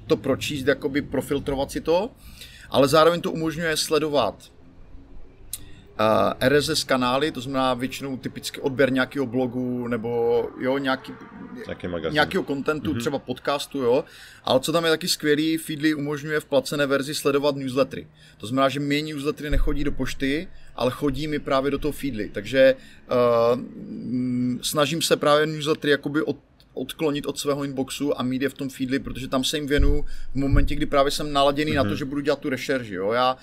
[0.06, 2.10] to pročíst, jakoby profiltrovat si to,
[2.70, 4.52] ale zároveň to umožňuje sledovat
[6.48, 11.12] RSS kanály, to znamená většinou typicky odběr nějakého blogu nebo jo, nějaký,
[12.10, 13.00] nějakého kontentu, mm-hmm.
[13.00, 14.04] třeba podcastu, jo.
[14.44, 18.06] Ale co tam je taky skvělý, Feedly umožňuje v placené verzi sledovat newslettery.
[18.38, 22.28] To znamená, že mě newslettery nechodí do pošty, ale chodí mi právě do toho Feedly.
[22.28, 22.74] Takže
[23.54, 23.60] uh,
[24.62, 26.36] snažím se právě newslettery jakoby od
[26.74, 30.04] odklonit od svého inboxu a mít je v tom feedly, protože tam se jim věnu
[30.32, 31.76] v momentě, kdy právě jsem naladěný mm-hmm.
[31.76, 31.96] na to, mhm.
[31.96, 32.94] že budu dělat tu rešerži.
[32.94, 33.12] Jo.
[33.12, 33.36] Já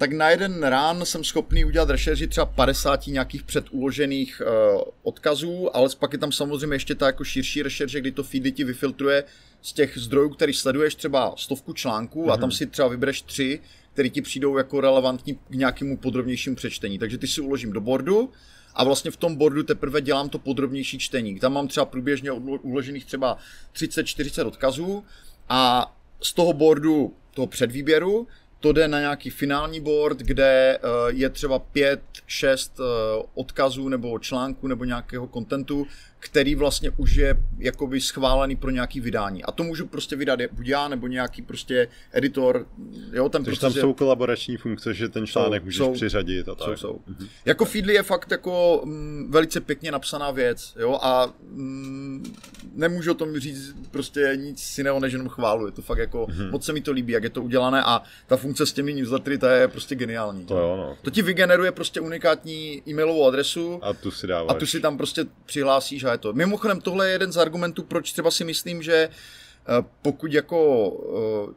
[0.00, 5.88] tak na jeden rán jsem schopný udělat rešerži třeba 50 nějakých předuložených uh, odkazů, ale
[5.98, 9.24] pak je tam samozřejmě ještě ta jako širší rešerže, kdy to feedy ti vyfiltruje
[9.62, 12.32] z těch zdrojů, který sleduješ třeba stovku článků mm-hmm.
[12.32, 12.56] a tam mhm.
[12.56, 13.60] si třeba vybereš tři,
[13.92, 16.98] které ti přijdou jako relevantní k nějakému podrobnějšímu přečtení.
[16.98, 18.30] Takže ty si uložím do bordu
[18.74, 21.38] a vlastně v tom bordu teprve dělám to podrobnější čtení.
[21.40, 23.38] Tam mám třeba průběžně uložených třeba
[23.74, 25.04] 30-40 odkazů
[25.48, 28.26] a z toho bordu toho předvýběru
[28.60, 34.18] to jde na nějaký finální board, kde eh, je třeba pět, šest eh, odkazů nebo
[34.18, 35.86] článků nebo nějakého kontentu,
[36.20, 39.44] který vlastně už je jakoby schválený pro nějaký vydání.
[39.44, 42.66] A to můžu prostě vydat buď já, nebo nějaký prostě editor.
[43.12, 46.54] Jo, ten prostě, tam jsou kolaborační funkce, že ten článek jsou, můžeš jsou, přiřadit a
[46.54, 46.68] tak.
[46.68, 47.00] Jsou, jsou.
[47.06, 47.28] Mhm.
[47.44, 52.34] Jako Feedly je fakt jako m, mm, velice pěkně napsaná věc, jo, a m, mm,
[52.74, 55.66] nemůžu o tom říct prostě nic jiného, než jenom chválu.
[55.66, 56.50] Je to fakt jako, mhm.
[56.50, 59.38] moc se mi to líbí, jak je to udělané a ta funkce s těmi newslettery,
[59.38, 60.44] ta je prostě geniální.
[60.44, 60.96] To, jo, no.
[61.02, 64.56] to ti vygeneruje prostě unikátní e-mailovou adresu a tu si dáváš.
[64.56, 66.32] A tu si tam prostě přihlásíš je to.
[66.32, 71.52] Mimochodem, tohle je jeden z argumentů, proč třeba si myslím, že eh, pokud jako uh,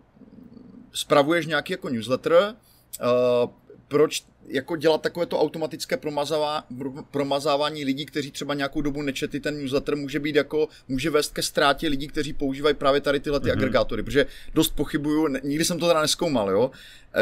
[0.93, 3.49] spravuješ nějaký jako newsletter, uh,
[3.87, 6.63] proč jako dělat takové to automatické promazává,
[7.11, 11.41] promazávání lidí, kteří třeba nějakou dobu nečetli ten newsletter, může být jako, může vést ke
[11.41, 13.51] ztrátě lidí, kteří používají právě tady tyhle ty mm-hmm.
[13.51, 16.71] agregátory, protože dost pochybuju, nikdy jsem to teda neskoumal, jo,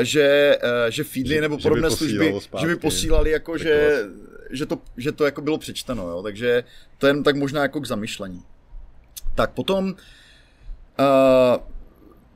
[0.02, 4.04] že, eh, že feedly že, nebo podobné že služby, zpátky, že by posílali jako, že,
[4.52, 6.64] že, to, že to jako bylo přečteno, jo, takže
[6.98, 8.44] to je jen tak možná jako k zamyšlení.
[9.36, 9.96] Tak potom uh,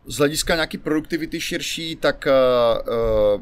[0.05, 2.93] z hlediska nějaký produktivity širší, tak uh,
[3.35, 3.41] uh,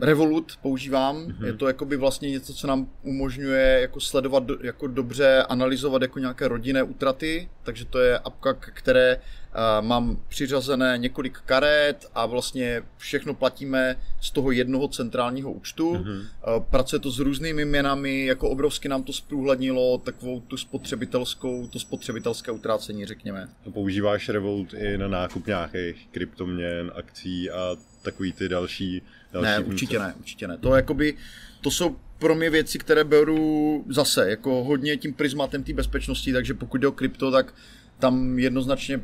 [0.00, 1.16] Revolut používám.
[1.16, 1.46] Mm-hmm.
[1.46, 6.18] Je to jakoby vlastně něco, co nám umožňuje jako sledovat, do, jako dobře analyzovat jako
[6.18, 7.48] nějaké rodinné útraty.
[7.62, 14.30] Takže to je apka, které uh, mám přiřazené několik karet a vlastně všechno platíme z
[14.30, 15.94] toho jednoho centrálního účtu.
[15.94, 16.18] Mm-hmm.
[16.18, 21.78] Uh, pracuje to s různými měnami, jako obrovsky nám to zprůhlednilo takovou tu spotřebitelskou, to
[21.78, 23.48] spotřebitelské utrácení, řekněme.
[23.66, 29.02] A používáš Revolut i na nákup nějakých kryptoměn, akcí a takový ty další další
[29.42, 30.58] ne, určitě ne, určitě ne.
[30.58, 31.14] To, jakoby,
[31.60, 36.54] to jsou pro mě věci, které beru zase jako hodně tím prismatem té bezpečnosti, takže
[36.54, 37.54] pokud jde o krypto, tak
[37.98, 39.00] tam jednoznačně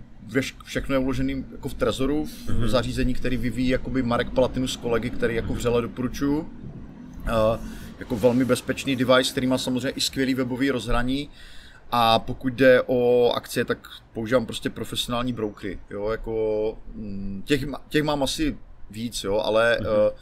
[0.64, 2.66] všechno je uložené jako v Trezoru, v mm-hmm.
[2.66, 6.40] zařízení, který vyvíjí jakoby Marek Palatinus kolegy, který jako vřele doporučuju.
[6.40, 7.66] Uh,
[7.98, 11.30] jako velmi bezpečný device, který má samozřejmě i skvělý webový rozhraní.
[11.92, 13.78] A pokud jde o akcie, tak
[14.12, 15.78] používám prostě profesionální brokery.
[15.90, 18.56] Jo, jako, mm, těch, těch mám asi
[18.90, 20.12] víc, jo, ale mm-hmm.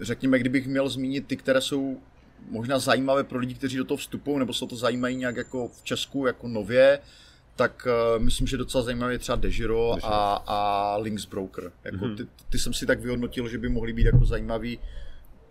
[0.00, 2.00] řekněme, kdybych měl zmínit ty, které jsou
[2.50, 5.82] možná zajímavé pro lidi, kteří do toho vstupují, nebo se to zajímají nějak jako v
[5.82, 6.98] Česku, jako nově,
[7.56, 11.72] tak uh, myslím, že docela zajímavé je třeba Dejiro a, a Links Broker.
[11.84, 12.16] Jako mm-hmm.
[12.16, 14.78] ty, ty jsem si tak vyhodnotil, že by mohly být jako zajímavý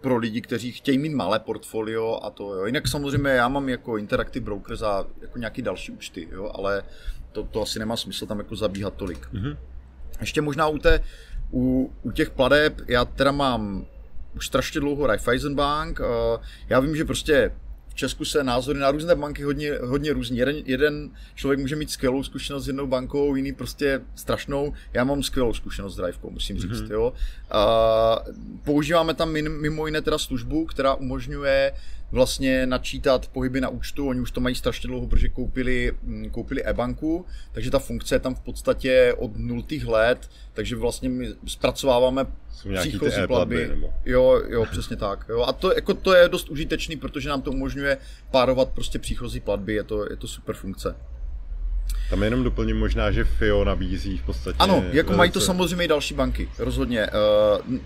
[0.02, 2.65] pro lidi, kteří chtějí mít malé portfolio a to jo.
[2.65, 6.84] Jinak samozřejmě já mám jako Interactive Broker za jako nějaký další účty, jo, ale
[7.32, 9.28] to, to asi nemá smysl tam jako zabíhat tolik.
[9.34, 9.58] Mm-hmm.
[10.21, 11.00] Ještě možná u té
[11.56, 13.86] u, u těch pladeb já teda mám
[14.36, 16.00] už strašně dlouho Raiffeisenbank.
[16.70, 17.52] Já vím, že prostě
[17.88, 20.38] v Česku se názory na různé banky hodně, hodně různí.
[20.38, 24.74] Jeden, jeden člověk může mít skvělou zkušenost s jednou bankou, jiný prostě strašnou.
[24.94, 26.72] Já mám skvělou zkušenost s Drivkou, musím říct.
[26.72, 26.91] Mm-hmm.
[26.91, 27.13] Jo.
[27.52, 28.20] A
[28.63, 31.72] používáme tam mimo jiné teda službu, která umožňuje
[32.15, 34.08] vlastně načítat pohyby na účtu.
[34.08, 38.19] Oni už to mají strašně dlouho, protože koupili, mm, koupili e-banku, takže ta funkce je
[38.19, 42.25] tam v podstatě od nultých let, takže vlastně my zpracováváme
[42.80, 43.67] příchozí platby.
[43.67, 43.93] Nebo?
[44.06, 45.25] Jo, jo, přesně tak.
[45.30, 45.41] Jo.
[45.41, 47.97] A to, jako, to je dost užitečný, protože nám to umožňuje
[48.32, 50.95] párovat prostě příchozí platby, je to, je to super funkce.
[52.10, 54.58] Tam jenom doplním možná, že FIO nabízí v podstatě...
[54.60, 57.08] Ano, jako mají to samozřejmě i další banky, rozhodně.
[57.08, 57.78] Uh,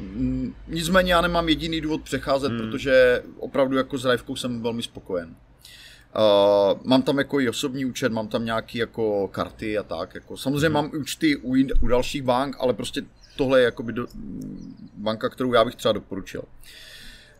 [0.67, 2.59] nicméně já nemám jediný důvod přecházet, hmm.
[2.59, 5.29] protože opravdu jako s Rivkou jsem velmi spokojen.
[5.29, 10.15] Uh, mám tam jako i osobní účet, mám tam nějaký jako karty a tak.
[10.15, 10.37] Jako.
[10.37, 10.73] Samozřejmě hmm.
[10.73, 13.01] mám účty u, u dalších bank, ale prostě
[13.37, 14.07] tohle je jakoby do,
[14.97, 16.43] banka, kterou já bych třeba doporučil.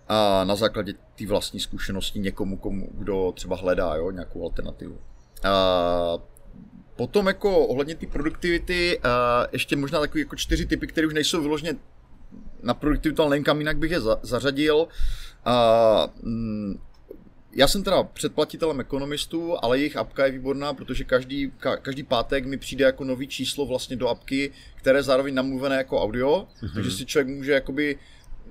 [0.08, 4.94] A na základě té vlastní zkušenosti někomu, komu, kdo třeba hledá jo, nějakou alternativu.
[4.94, 6.22] Uh,
[7.00, 9.12] Potom jako ohledně té produktivity, uh,
[9.52, 11.76] ještě možná takový jako čtyři typy, které už nejsou vyloženě
[12.64, 14.88] na produktivitu, ale nevím jinak bych je za, zařadil.
[15.48, 16.74] Uh,
[17.52, 22.46] já jsem teda předplatitelem ekonomistů, ale jejich apka je výborná, protože každý, ka, každý pátek
[22.46, 26.74] mi přijde jako nový číslo vlastně do apky, které je zároveň namluvené jako audio, mm-hmm.
[26.74, 27.98] takže si člověk může jakoby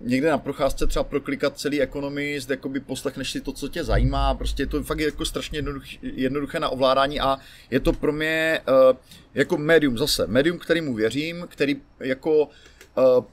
[0.01, 4.63] někde na procházce třeba proklikat celý Economist, jakoby poslechneš si to, co tě zajímá, prostě
[4.63, 7.37] je to fakt jako strašně jednoduché, jednoduché na ovládání a
[7.71, 8.97] je to pro mě uh,
[9.35, 13.25] jako médium zase, médium, kterýmu věřím, který jako uh,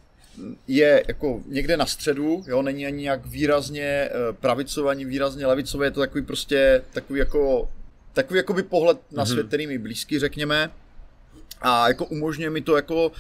[0.67, 5.85] je jako někde na středu, jo, není ani jak výrazně uh, pravicové, ani výrazně levicové,
[5.85, 7.69] je to takový prostě takový jako
[8.15, 9.31] takový jakoby pohled na mm-hmm.
[9.31, 10.71] svět, který mi blízký, řekněme.
[11.61, 13.11] A jako umožňuje mi to jako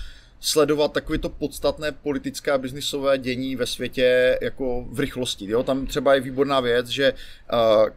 [0.45, 5.49] sledovat takové to podstatné politické a biznisové dění ve světě jako v rychlosti.
[5.49, 5.63] Jo?
[5.63, 7.89] Tam třeba je výborná věc, že uh,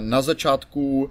[0.00, 1.10] na začátku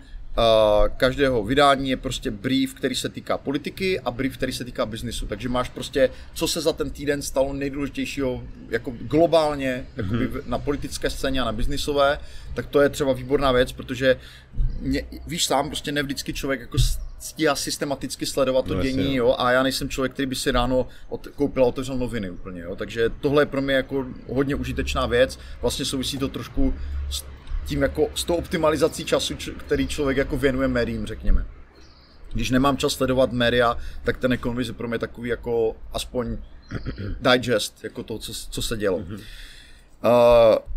[0.98, 5.28] každého vydání je prostě brief, který se týká politiky a brief, který se týká biznisu.
[5.28, 10.42] Takže máš prostě, co se za ten týden stalo nejdůležitějšího jako globálně mm-hmm.
[10.46, 12.20] na politické scéně a na biznisové,
[12.54, 14.20] tak to je třeba výborná věc, protože
[14.80, 16.78] mě, víš sám, prostě ne vždycky člověk jako
[17.20, 20.88] stíhá systematicky sledovat to no, dění, jo, a já nejsem člověk, který by si ráno
[21.10, 25.06] od, koupil a otevřel noviny úplně, jo, takže tohle je pro mě jako hodně užitečná
[25.06, 26.74] věc, vlastně souvisí to trošku
[27.10, 27.24] s
[27.66, 31.46] tím jako s tou optimalizací času, který člověk jako věnuje médiím, řekněme.
[32.34, 36.38] Když nemám čas sledovat média, tak ten ekonomist je pro mě takový jako aspoň
[37.32, 38.98] digest, jako to, co, co se dělo.
[38.98, 39.06] Uh,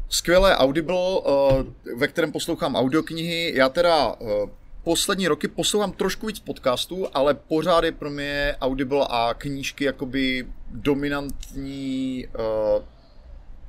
[0.09, 1.63] skvělé Audible, uh,
[1.99, 3.53] ve kterém poslouchám audioknihy.
[3.57, 4.51] Já teda uh,
[4.89, 10.47] poslední roky poslouchám trošku víc podcastů, ale pořád je pro mě Audible a knížky jakoby
[10.71, 12.83] dominantní uh,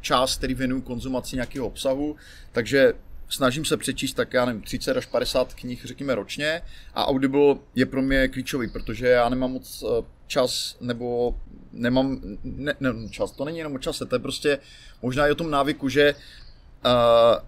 [0.01, 2.15] čas, který věnuju konzumaci nějakého obsahu,
[2.51, 2.93] takže
[3.29, 6.61] snažím se přečíst tak, já nevím, 30 až 50 knih, řekněme, ročně.
[6.93, 11.35] A Audible je pro mě klíčový, protože já nemám moc eh, čas, nebo
[11.71, 14.59] nemám, ne, ne, čas, to není jenom o čase, to je prostě
[15.01, 16.91] možná i o tom návyku, že uh,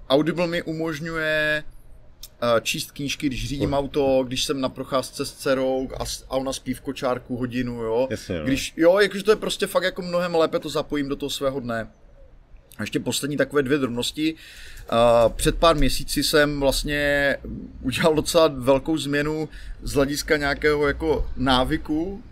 [0.10, 1.81] Audible mi umožňuje uh,
[2.62, 6.74] číst knížky, když řídím auto, když jsem na procházce s dcerou a, a ona spí
[6.74, 8.08] v kočárku hodinu, jo.
[8.12, 8.44] Jasně, jo.
[8.46, 11.60] Když, jo, jakože to je prostě fakt jako mnohem lépe to zapojím do toho svého
[11.60, 11.88] dne.
[12.78, 14.36] A ještě poslední takové dvě drobnosti.
[15.36, 17.38] Před pár měsíci jsem vlastně
[17.82, 19.50] udělal docela velkou změnu
[19.84, 22.24] z hlediska nějakého jako návyku,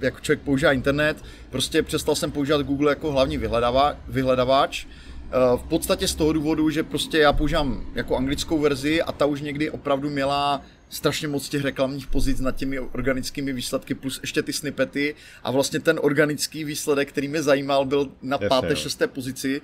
[0.00, 1.16] jako člověk používá internet.
[1.50, 4.86] Prostě přestal jsem používat Google jako hlavní vyhledava, vyhledavač.
[5.34, 9.26] Uh, v podstatě z toho důvodu, že prostě já používám jako anglickou verzi a ta
[9.26, 14.42] už někdy opravdu měla strašně moc těch reklamních pozic nad těmi organickými výsledky, plus ještě
[14.42, 18.76] ty snippety a vlastně ten organický výsledek, který mě zajímal, byl na Jasně, páté, jo.
[18.76, 19.60] šesté pozici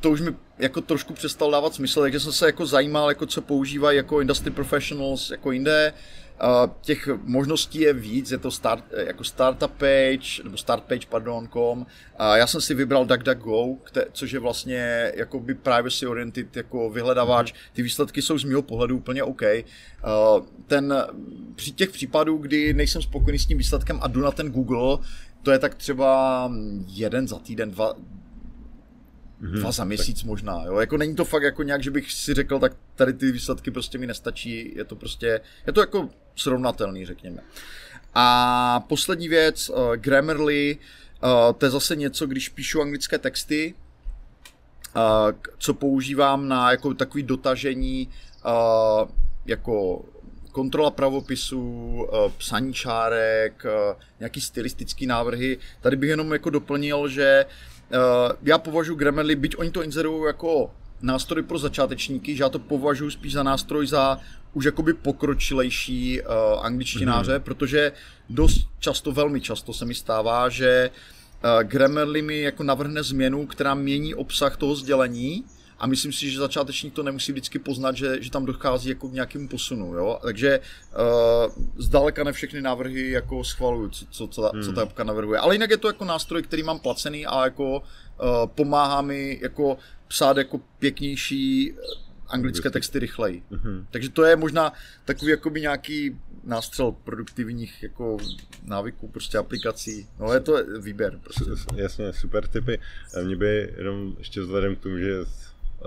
[0.00, 3.42] to už mi jako trošku přestal dávat smysl, takže jsem se jako zajímal, jako co
[3.42, 5.92] používají jako industry professionals jako jinde.
[6.80, 11.86] Těch možností je víc, je to start, jako startup page, nebo start page, pardon, com.
[12.18, 17.52] A já jsem si vybral DuckDuckGo, kte, což je vlastně jakoby privacy oriented jako vyhledávač.
[17.72, 19.42] Ty výsledky jsou z mého pohledu úplně OK.
[19.42, 20.94] Uh, ten,
[21.54, 24.98] při těch případů, kdy nejsem spokojený s tím výsledkem a jdu na ten Google,
[25.42, 26.52] to je tak třeba
[26.86, 27.94] jeden za týden, dva,
[29.40, 30.76] dva za měsíc možná, jo.
[30.78, 33.98] Jako není to fakt jako nějak, že bych si řekl, tak tady ty výsledky prostě
[33.98, 37.42] mi nestačí, je to prostě, je to jako srovnatelný, řekněme.
[38.14, 40.78] A poslední věc, uh, Grammarly,
[41.22, 43.74] uh, to je zase něco, když píšu anglické texty,
[44.96, 45.02] uh,
[45.58, 48.08] co používám na jako takový dotažení
[48.44, 49.08] uh,
[49.46, 50.04] jako
[50.52, 55.58] kontrola pravopisu, uh, psaní čárek, uh, nějaký stylistický návrhy.
[55.80, 57.46] Tady bych jenom jako doplnil, že
[58.42, 60.70] já považuji Grammarly, byť oni to inzerují jako
[61.02, 64.18] nástroj pro začátečníky, že já to považuji spíš za nástroj za
[64.52, 66.26] už jakoby pokročilejší uh,
[66.64, 67.42] angličtináře, mm-hmm.
[67.42, 67.92] protože
[68.30, 73.74] dost často, velmi často se mi stává, že uh, Grammarly mi jako navrhne změnu, která
[73.74, 75.44] mění obsah toho sdělení,
[75.80, 79.12] a myslím si, že začátečník to nemusí vždycky poznat, že, že tam dochází jako k
[79.12, 80.18] nějakému posunu, jo?
[80.22, 84.62] Takže uh, zdaleka ne všechny návrhy jako schvaluju, co, co, co, ta, hmm.
[84.62, 85.38] co ta apka navrhuje.
[85.38, 87.82] Ale jinak je to jako nástroj, který mám placený a jako uh,
[88.46, 89.78] pomáhá mi jako
[90.08, 91.74] psát jako pěknější
[92.28, 93.42] anglické texty rychleji.
[93.52, 93.86] Mm-hmm.
[93.90, 94.72] Takže to je možná
[95.04, 98.16] takový jakoby nějaký nástřel produktivních jako
[98.62, 100.08] návyků, prostě aplikací.
[100.20, 101.20] No je to výběr.
[101.22, 101.44] Prostě.
[101.74, 102.78] Jasně, super typy.
[103.22, 105.24] Mě by jenom ještě vzhledem k tomu, že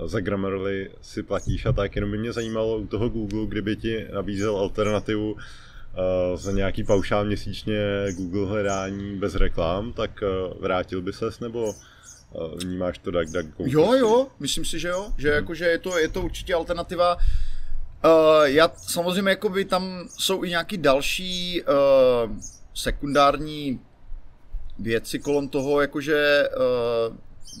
[0.06, 4.06] za Grammarly si platíš a tak, jenom by mě zajímalo u toho Google, kdyby ti
[4.14, 5.38] nabízel alternativu uh,
[6.34, 12.58] za nějaký paušál měsíčně Google hledání bez reklam, tak uh, vrátil by ses nebo uh,
[12.62, 15.36] vnímáš to tak, tak Jo, jo, myslím si, že jo, že hmm.
[15.36, 17.16] jako, že je to, je to určitě alternativa.
[17.16, 22.36] Uh, já samozřejmě jakoby tam jsou i nějaký další uh,
[22.74, 23.80] sekundární
[24.78, 27.16] věci kolem toho, jakože uh,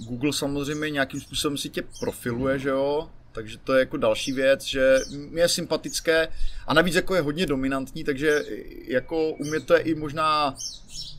[0.08, 4.64] Google samozřejmě nějakým způsobem si tě profiluje, že jo, takže to je jako další věc,
[4.64, 4.98] že
[5.30, 6.28] mi je sympatické
[6.66, 8.42] a navíc jako je hodně dominantní, takže
[8.88, 10.56] jako u mě to je i možná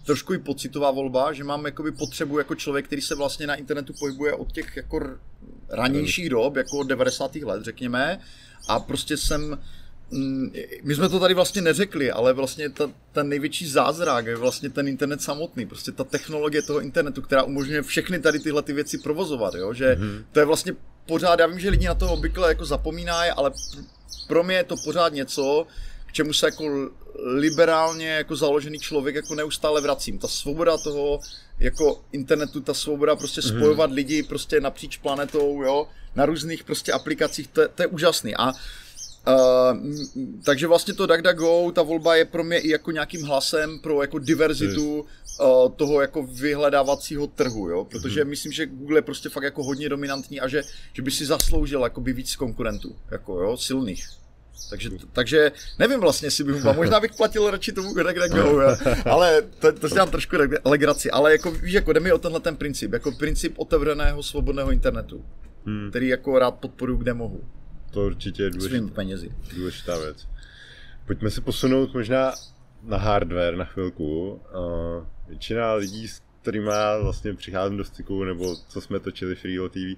[0.06, 3.94] trošku i pocitová volba, že mám jakoby potřebu jako člověk, který se vlastně na internetu
[4.00, 5.18] pohybuje od těch jako
[5.70, 7.36] ranějších dob, jako od 90.
[7.36, 8.20] let, řekněme,
[8.68, 9.60] a prostě jsem
[10.84, 14.88] my jsme to tady vlastně neřekli, ale vlastně ta, ten největší zázrak je vlastně ten
[14.88, 19.54] internet samotný, prostě ta technologie toho internetu, která umožňuje všechny tady tyhle ty věci provozovat,
[19.56, 19.74] jo?
[19.74, 20.24] že mm-hmm.
[20.32, 20.74] to je vlastně
[21.06, 23.52] pořád, já vím, že lidi na to obvykle jako zapomínají, ale
[24.28, 25.68] pro mě je to pořád něco,
[26.08, 26.90] k čemu se jako
[27.24, 30.20] liberálně jako založený člověk jako neustále vracím.
[30.20, 31.20] Ta svoboda toho
[31.60, 33.58] jako internetu, ta svoboda prostě mm-hmm.
[33.58, 38.36] spojovat lidi prostě napříč planetou, jo, na různých prostě aplikacích, to, to je úžasný.
[38.36, 38.54] A
[39.28, 39.78] Uh,
[40.44, 44.20] takže vlastně to DuckDuckGo, ta volba je pro mě i jako nějakým hlasem pro jako
[44.20, 48.30] diverzitu uh, toho jako vyhledávacího trhu, jo, protože hmm.
[48.30, 50.64] myslím, že Google je prostě fakt jako hodně dominantní a že,
[50.94, 54.08] že by si zasloužil jakoby víc konkurentů, jako jo, silných.
[54.70, 58.62] Takže, takže nevím vlastně, jestli bych možná bych platil radši tomu DuckDuckGo,
[59.06, 62.40] ale to, to si dám trošku legraci, ale jako víš, jako jde mi o tenhle
[62.40, 65.26] ten princip, jako princip otevřeného svobodného internetu,
[65.66, 65.90] hmm.
[65.90, 67.44] který jako rád podporuji, kde mohu
[67.92, 69.32] to určitě je důležitá, penězi.
[69.56, 70.28] důležitá věc.
[71.06, 72.34] Pojďme se posunout možná
[72.84, 74.32] na hardware na chvilku.
[74.32, 76.72] Uh, většina lidí, s kterými
[77.02, 79.98] vlastně přicházím do styku, nebo co jsme točili Freelo TV, uh,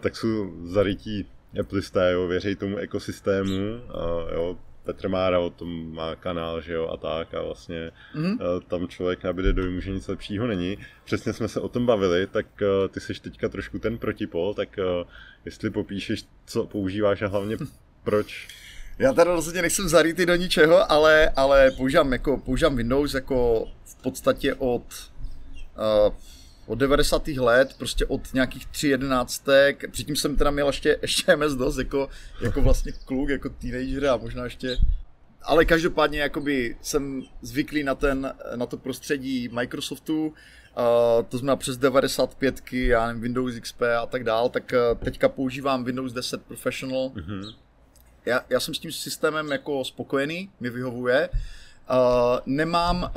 [0.00, 1.26] tak jsou zarytí
[1.60, 6.88] Appleisté, jo, věří tomu ekosystému, uh, jo, Petr Mára o tom má kanál, že jo,
[6.88, 8.60] a tak a vlastně mm-hmm.
[8.60, 10.78] tam člověk nabíde dojmu, že nic lepšího není.
[11.04, 14.68] Přesně jsme se o tom bavili, tak uh, ty jsi teďka trošku ten protipol, tak
[14.78, 15.08] uh,
[15.44, 17.56] jestli popíšeš, co používáš a hlavně
[18.04, 18.48] proč
[18.98, 24.02] já tady rozhodně nejsem zarytý do ničeho, ale, ale používám, jako, používám Windows jako v
[24.02, 24.82] podstatě od,
[25.78, 26.14] uh,
[26.66, 27.28] od 90.
[27.28, 29.90] let, prostě od nějakých 3.11.
[29.90, 32.08] Předtím jsem teda měl ještě, ještě MS-DOS jako,
[32.42, 34.78] jako vlastně kluk, jako teenager a možná ještě
[35.48, 40.34] ale každopádně jakoby jsem zvyklý na, ten, na to prostředí Microsoftu, uh,
[41.28, 45.84] to znamená přes 95, já nevím, Windows XP a tak dál, tak uh, teďka používám
[45.84, 47.54] Windows 10 Professional, mm-hmm
[48.26, 51.28] já, já jsem s tím systémem jako spokojený, mi vyhovuje.
[51.90, 51.96] Uh,
[52.46, 53.10] nemám uh,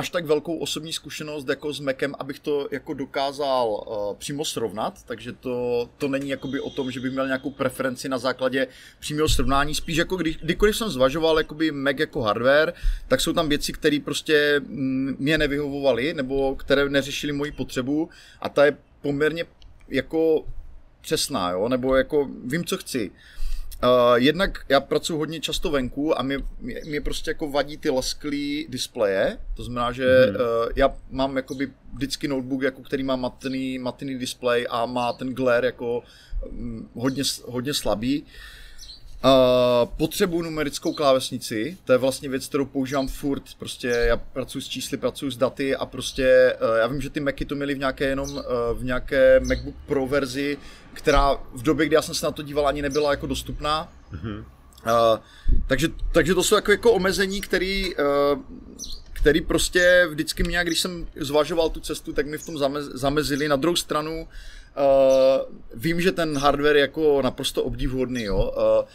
[0.00, 5.02] až tak velkou osobní zkušenost jako s Macem, abych to jako dokázal uh, přímo srovnat,
[5.02, 8.66] takže to, to není jakoby o tom, že bych měl nějakou preferenci na základě
[9.00, 12.72] přímého srovnání, spíš jako kdy, kdykoliv jsem zvažoval jakoby Mac jako hardware,
[13.08, 18.08] tak jsou tam věci, které prostě mm, mě nevyhovovaly, nebo které neřešily moji potřebu
[18.40, 19.44] a ta je poměrně
[19.88, 20.44] jako
[21.00, 21.68] přesná, jo?
[21.68, 23.10] nebo jako vím, co chci.
[23.10, 23.39] Uh,
[24.16, 28.66] jednak já pracuji hodně často venku a mě, mě, mě prostě jako vadí ty lesklý
[28.68, 30.34] displeje, to znamená, že hmm.
[30.34, 30.42] uh,
[30.76, 35.66] já mám jakoby vždycky notebook, jako který má matný, matný display a má ten glare
[35.66, 36.02] jako
[36.46, 38.22] um, hodně, hodně slabý.
[38.22, 38.28] Uh,
[39.96, 44.96] potřebuji numerickou klávesnici, to je vlastně věc, kterou používám furt, prostě já pracuji s čísly,
[44.96, 48.04] pracuji s daty a prostě uh, já vím, že ty Macy to měly v nějaké
[48.04, 48.42] jenom uh,
[48.74, 50.58] v nějaké MacBook Pro verzi,
[50.92, 53.92] která v době, kdy já jsem se na to díval, ani nebyla jako dostupná.
[54.12, 54.44] Mm-hmm.
[54.86, 55.18] Uh,
[55.66, 58.40] takže, takže to jsou jako, jako omezení, který, uh,
[59.12, 63.48] který prostě vždycky mě, když jsem zvažoval tu cestu, tak mi v tom zamez, zamezili.
[63.48, 64.28] Na druhou stranu uh,
[65.74, 68.52] vím, že ten hardware je jako naprosto obdivuhodný, jo.
[68.56, 68.88] Uh,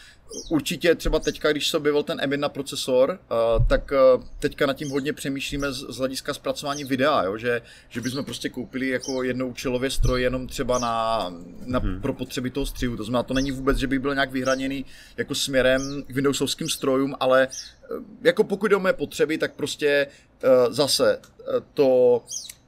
[0.50, 4.90] Určitě třeba teďka, když se objevil ten M1 procesor, uh, tak uh, teďka nad tím
[4.90, 7.38] hodně přemýšlíme z, z hlediska zpracování videa, jo?
[7.38, 9.54] Že, že bychom prostě koupili jako jednou
[9.88, 11.30] stroj jenom třeba na,
[11.66, 12.02] na hmm.
[12.02, 12.98] pro potřeby toho střihu.
[12.98, 14.86] To znamená, to není vůbec, že by byl nějak vyhraněný
[15.18, 17.48] jako směrem k Windowsovským strojům, ale
[17.92, 20.08] uh, jako pokud jde o mé potřeby, tak prostě
[20.44, 22.22] uh, zase uh, to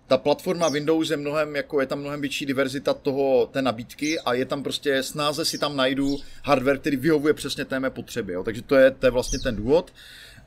[0.08, 4.34] ta platforma Windows je mnohem, jako je tam mnohem větší diverzita toho, té nabídky a
[4.34, 8.44] je tam prostě snáze si tam najdu hardware, který vyhovuje přesně té mé potřeby, jo.
[8.44, 9.94] takže to je, to je vlastně ten důvod.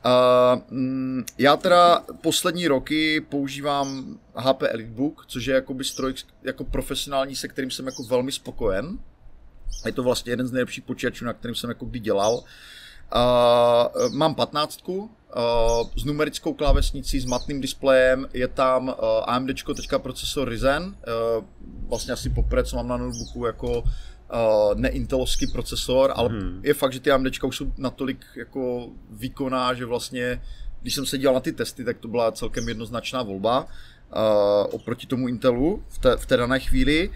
[0.04, 0.62] Uh,
[1.38, 7.70] já teda poslední roky používám HP EliteBook, což je jakoby stroj jako profesionální, se kterým
[7.70, 8.98] jsem jako velmi spokojen.
[9.86, 12.34] Je to vlastně jeden z nejlepších počítačů, na kterým jsem jako kdy dělal.
[12.34, 12.44] Uh,
[14.10, 14.80] mám 15,
[15.36, 18.94] Uh, s numerickou klávesnicí, s matným displejem, je tam uh,
[19.26, 21.44] AMD teďka procesor Ryzen, uh,
[21.88, 23.86] vlastně asi poprvé, co mám na notebooku jako uh,
[24.74, 26.60] neintelovský procesor, ale hmm.
[26.62, 30.42] je fakt, že ty AMD už jsou natolik jako výkonná, že vlastně,
[30.82, 35.06] když jsem se dělal na ty testy, tak to byla celkem jednoznačná volba uh, oproti
[35.06, 37.08] tomu Intelu v té, v té dané chvíli.
[37.08, 37.14] Uh,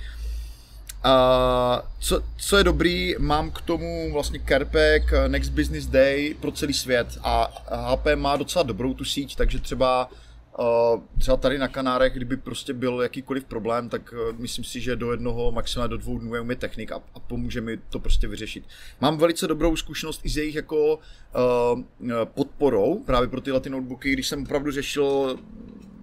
[1.04, 6.72] a co, co je dobrý, mám k tomu vlastně Carpack Next Business Day pro celý
[6.72, 7.48] svět a
[7.94, 10.10] HP má docela dobrou tu síť, takže třeba
[10.58, 14.96] Uh, třeba tady na Kanárech, kdyby prostě byl jakýkoliv problém, tak uh, myslím si, že
[14.96, 18.28] do jednoho, maximálně do dvou dnů je umí technik a, a pomůže mi to prostě
[18.28, 18.64] vyřešit.
[19.00, 21.82] Mám velice dobrou zkušenost i s jejich jako uh,
[22.24, 25.38] podporou právě pro tyhle ty notebooky, když jsem opravdu řešil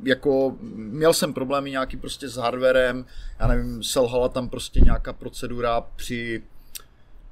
[0.03, 3.05] jako měl jsem problémy nějaký prostě s hardwarem,
[3.39, 6.43] já nevím, selhala tam prostě nějaká procedura při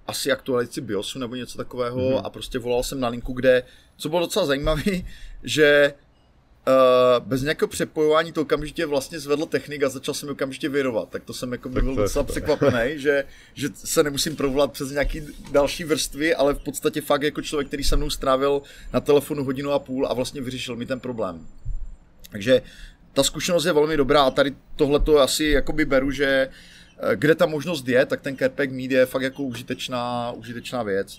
[0.07, 2.22] asi aktualizaci BIOSu nebo něco takového mm-hmm.
[2.24, 3.63] a prostě volal jsem na linku, kde,
[3.97, 4.84] co bylo docela zajímavé,
[5.43, 5.93] že
[6.67, 11.09] uh, bez nějakého přepojování to okamžitě vlastně zvedl technik a začal jsem okamžitě vyrovat.
[11.09, 15.22] Tak to jsem jako by byl docela překvapený, že, že se nemusím provolat přes nějaký
[15.51, 18.61] další vrstvy, ale v podstatě fakt jako člověk, který se mnou strávil
[18.93, 21.47] na telefonu hodinu a půl a vlastně vyřešil mi ten problém.
[22.30, 22.61] Takže
[23.13, 26.49] ta zkušenost je velmi dobrá a tady tohle to asi jakoby beru, že
[26.99, 31.17] eh, kde ta možnost je, tak ten Carepack Meet je fakt jako užitečná, užitečná věc.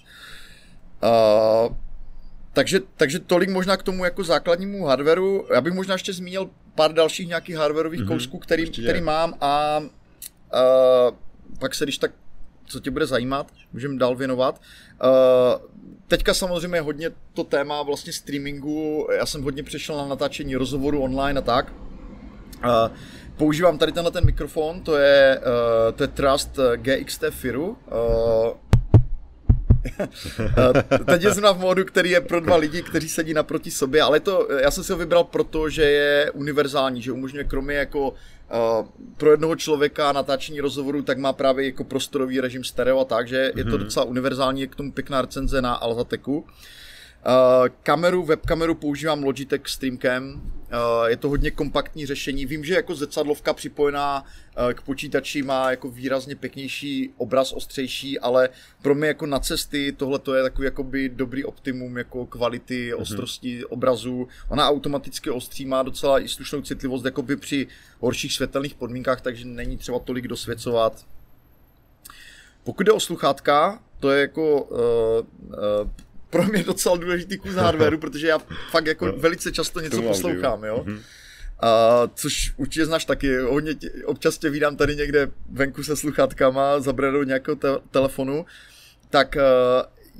[1.02, 1.74] Uh,
[2.52, 5.46] takže, takže tolik možná k tomu jako základnímu hardwareu.
[5.54, 9.78] Já bych možná ještě zmínil pár dalších nějakých hardwareových mm-hmm, kousků, který, který mám a
[9.78, 11.16] uh,
[11.58, 12.12] pak se když tak
[12.70, 14.60] co tě bude zajímat, můžeme dál věnovat.
[15.04, 15.10] Uh,
[16.08, 21.38] teďka samozřejmě hodně to téma vlastně streamingu, já jsem hodně přešel na natáčení rozhovoru online
[21.38, 21.72] a tak.
[22.64, 22.96] Uh,
[23.36, 27.76] používám tady tenhle ten mikrofon, to je, uh, to je Trust GXT Firu.
[31.04, 34.20] Teď je zrovna v módu, který je pro dva lidi, kteří sedí naproti sobě, ale
[34.20, 38.14] to, já jsem si ho vybral proto, že je univerzální, že umožňuje kromě jako
[38.50, 38.86] Uh,
[39.16, 43.36] pro jednoho člověka natáčení rozhovoru, tak má právě jako prostorový režim stereo a tak, že
[43.36, 43.58] mm-hmm.
[43.58, 43.78] je to mhm.
[43.78, 46.46] docela univerzální, je k tomu pěkná recenze na Alzateku.
[47.26, 50.40] Uh, kameru, webkameru používám Logitech Streamcam,
[50.70, 52.46] Eh, je to hodně kompaktní řešení.
[52.46, 54.24] Vím, že jako zrcadlovka připojená
[54.70, 58.48] eh, k počítači má jako výrazně pěknější obraz, ostřejší, ale
[58.82, 63.00] pro mě jako na cesty tohle to je takový jakoby dobrý optimum jako kvality, mm-hmm.
[63.00, 64.28] ostrosti obrazu.
[64.48, 67.66] Ona automaticky ostří, má docela i slušnou citlivost jakoby při
[68.00, 71.06] horších světelných podmínkách, takže není třeba tolik dosvěcovat.
[72.64, 74.78] Pokud jde o sluchátka, to je jako uh,
[75.48, 75.90] uh,
[76.30, 78.38] pro mě docela důležitý kus hardwareu, protože já
[78.70, 80.84] fakt jako no, velice často něco poslouchám, jo.
[80.86, 81.00] Mm-hmm.
[81.60, 86.80] A, což určitě znáš taky, hodně tě, občas tě vídám tady někde venku se sluchátkama
[86.80, 88.46] za bradou nějakého te- telefonu,
[89.10, 89.42] tak uh,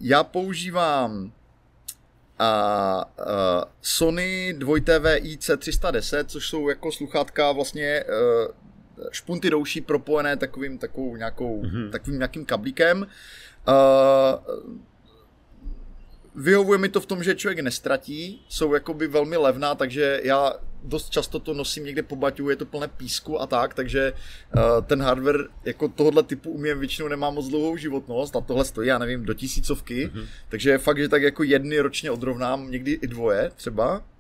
[0.01, 1.33] já používám
[2.39, 3.25] a uh,
[3.83, 8.53] Sony 2TV IC310, což jsou jako sluchátka vlastně uh,
[9.11, 11.91] špunty douší propojené takovým, takovou nějakou, mm-hmm.
[11.91, 13.07] takovým nějakým kablíkem.
[13.69, 13.75] Uh,
[16.41, 21.11] vyhovuje mi to v tom, že člověk nestratí, jsou jakoby velmi levná, takže já dost
[21.11, 25.03] často to nosím někde po baťu, je to plné písku a tak, takže uh, ten
[25.03, 29.25] hardware jako tohohle typu umím většinou nemá moc dlouhou životnost a tohle stojí, já nevím,
[29.25, 30.27] do tisícovky, mm-hmm.
[30.49, 34.03] takže fakt, že tak jako jedny ročně odrovnám, někdy i dvoje třeba.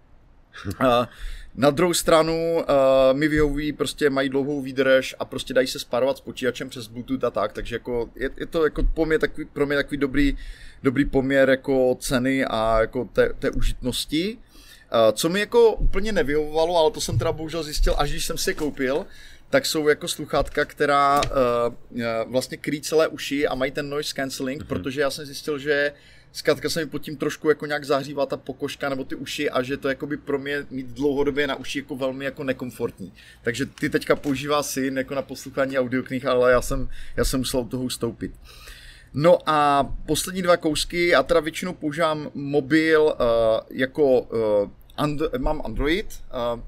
[0.81, 1.07] Uh,
[1.55, 2.65] na druhou stranu uh,
[3.19, 7.25] mi vyhovují, prostě mají dlouhou výdrž a prostě dají se spárovat s počítačem přes Bluetooth
[7.25, 10.37] a tak, takže jako je, je to jako pro mě takový, pro mě takový dobrý,
[10.83, 14.39] dobrý poměr jako ceny a jako té, té užitnosti.
[14.39, 18.39] Uh, co mi jako úplně nevyhovovalo, ale to jsem teda bohužel zjistil, až když jsem
[18.39, 19.07] si je koupil,
[19.51, 24.63] tak jsou jako sluchátka, která uh, vlastně kryjí celé uši a mají ten noise cancelling,
[24.63, 24.67] mm-hmm.
[24.67, 25.93] protože já jsem zjistil, že
[26.33, 29.63] zkrátka se mi pod tím trošku jako nějak zahřívá ta pokožka nebo ty uši a
[29.63, 33.13] že to jako by pro mě mít dlouhodobě na uši jako velmi jako nekomfortní.
[33.43, 37.65] Takže ty teďka používá syn jako na poslouchání audioknih, ale já jsem, já jsem musel
[37.65, 38.33] toho ustoupit.
[39.15, 43.13] No a poslední dva kousky, já teda většinou používám mobil uh,
[43.71, 46.07] jako uh, and, mám Android,
[46.55, 46.61] uh,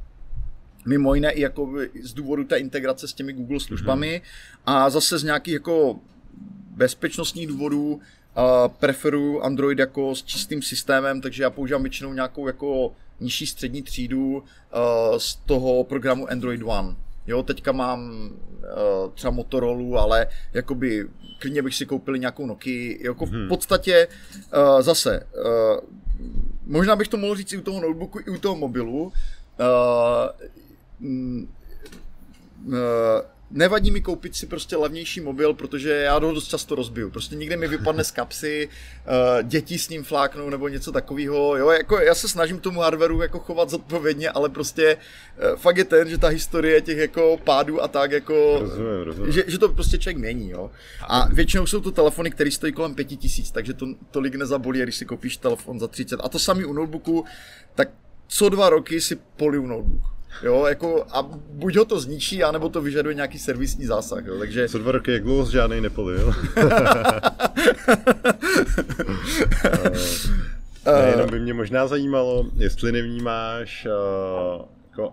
[0.86, 4.62] mimo jiné i jako z důvodu té integrace s těmi Google službami mm-hmm.
[4.66, 6.00] a zase z nějakých jako
[6.76, 8.00] bezpečnostních důvodů
[8.36, 13.82] Uh, preferuju Android jako s čistým systémem, takže já používám většinou nějakou jako nižší střední
[13.82, 14.42] třídu uh,
[15.18, 16.96] z toho programu Android One.
[17.26, 21.08] Jo, teďka mám uh, třeba Motorola, ale jakoby
[21.38, 22.96] klidně bych si koupil nějakou Nokia.
[23.00, 23.48] Jako v mhm.
[23.48, 24.08] podstatě
[24.56, 25.80] uh, zase, uh,
[26.66, 29.02] možná bych to mohl říct i u toho notebooku, i u toho mobilu.
[29.02, 29.12] Uh,
[32.66, 32.74] uh,
[33.52, 37.10] nevadí mi koupit si prostě levnější mobil, protože já ho dost často rozbiju.
[37.10, 41.56] Prostě někde mi vypadne z kapsy, uh, děti s ním fláknou nebo něco takového.
[41.56, 45.84] Jo, jako já se snažím tomu hardwareu jako chovat zodpovědně, ale prostě uh, fakt je
[45.84, 49.32] ten, že ta historie těch jako pádů a tak jako, rozumím, rozumím.
[49.32, 50.70] Že, že, to prostě člověk mění, jo.
[51.08, 54.96] A většinou jsou to telefony, které stojí kolem pěti tisíc, takže to tolik nezabolí, když
[54.96, 56.20] si koupíš telefon za 30.
[56.22, 57.24] A to samý u notebooku,
[57.74, 57.88] tak
[58.28, 60.02] co dva roky si poliju notebook.
[60.42, 64.68] Jo, jako a buď ho to zničí, anebo to vyžaduje nějaký servisní zásah, jo, takže...
[64.68, 66.34] Co dva roky, jak dlouho žádnej nepolil?
[70.86, 75.12] ne, jenom by mě možná zajímalo, jestli nevnímáš uh, jako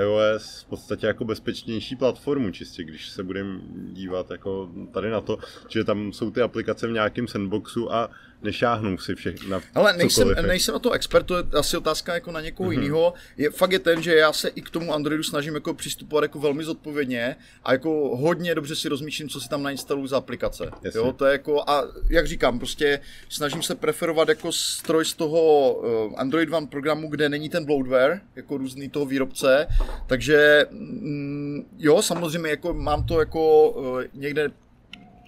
[0.00, 3.60] iOS v podstatě jako bezpečnější platformu, čistě když se budeme
[3.92, 8.10] dívat jako tady na to, že tam jsou ty aplikace v nějakém sandboxu a
[8.44, 9.62] nešáhnou si všechno.
[9.74, 12.82] Ale nejsem, nejsem na to expert, to je asi otázka jako na někoho mm-hmm.
[12.82, 13.14] jiného.
[13.36, 16.38] Je, fakt je ten, že já se i k tomu Androidu snažím jako přistupovat jako
[16.38, 20.70] velmi zodpovědně a jako hodně dobře si rozmýšlím, co si tam nainstaluju za aplikace.
[20.94, 25.74] Jo, to je jako, a jak říkám, prostě snažím se preferovat jako stroj z toho
[25.74, 29.66] uh, Android One programu, kde není ten bloatware, jako různý toho výrobce,
[30.06, 34.50] takže mm, jo, samozřejmě jako mám to jako uh, někde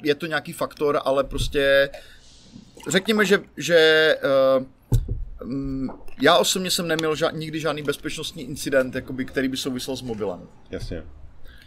[0.02, 1.88] je to nějaký faktor, ale prostě
[2.86, 4.14] řekněme, že, že
[4.60, 5.90] uh,
[6.22, 10.48] já osobně jsem neměl ža- nikdy žádný bezpečnostní incident, jakoby, který by souvisel s mobilem.
[10.70, 11.02] Jasně.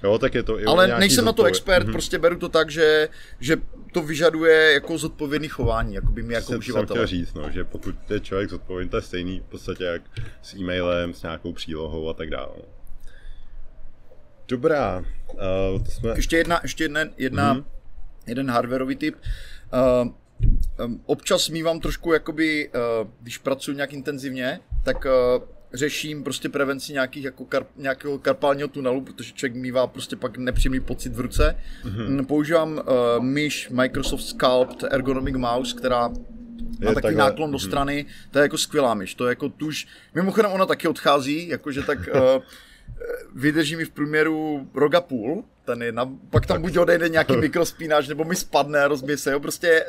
[0.04, 1.92] Jo, tak je to i Ale nejsem na to expert, mm-hmm.
[1.92, 3.10] prostě beru to tak, že,
[3.40, 3.58] že
[3.94, 6.96] to vyžaduje jako zodpovědný chování, jako by mi jako uživatel.
[6.96, 10.02] Chtěl říct, no, že pokud je člověk zodpovědný, to je stejný v podstatě jak
[10.42, 12.56] s e-mailem, s nějakou přílohou a tak dále.
[14.48, 15.00] Dobrá.
[15.00, 16.10] Uh, to jsme...
[16.16, 17.64] Ještě jedna, ještě jedna, jedna mm-hmm.
[18.28, 19.16] jeden hardwareový typ.
[20.04, 20.12] Uh,
[21.06, 27.24] občas mývám trošku, jakoby, uh, když pracuji nějak intenzivně, tak uh, řeším prostě prevenci nějakých
[27.24, 31.56] jako kar, nějakého karpálního tunelu, protože člověk mývá prostě pak nepříjemný pocit v ruce.
[31.84, 32.26] Mm-hmm.
[32.26, 36.10] Používám uh, myš Microsoft Sculpt Ergonomic Mouse, která
[36.80, 37.24] má takový takhle.
[37.24, 37.68] náklon do mhm.
[37.68, 38.32] strany, hmm.
[38.32, 42.00] to je jako skvělá myš, to je jako tuž, mimochodem ona taky odchází, jakože tak
[42.00, 42.44] uh,
[43.36, 46.62] vydrží mi v průměru rok a půl, ten jedna, pak tam tak.
[46.62, 49.86] buď odejde nějaký mikrospínač, nebo mi spadne, rozbije se, jo, prostě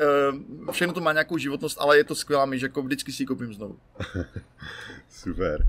[0.63, 3.27] uh, všechno to má nějakou životnost, ale je to skvělá myš, jako vždycky si ji
[3.27, 3.79] koupím znovu.
[5.11, 5.67] Super.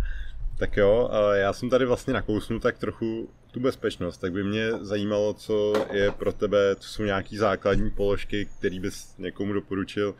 [0.59, 5.33] Tak jo, já jsem tady vlastně nakousnul tak trochu tu bezpečnost, tak by mě zajímalo,
[5.33, 10.15] co je pro tebe, co jsou nějaký základní položky, který bys někomu doporučil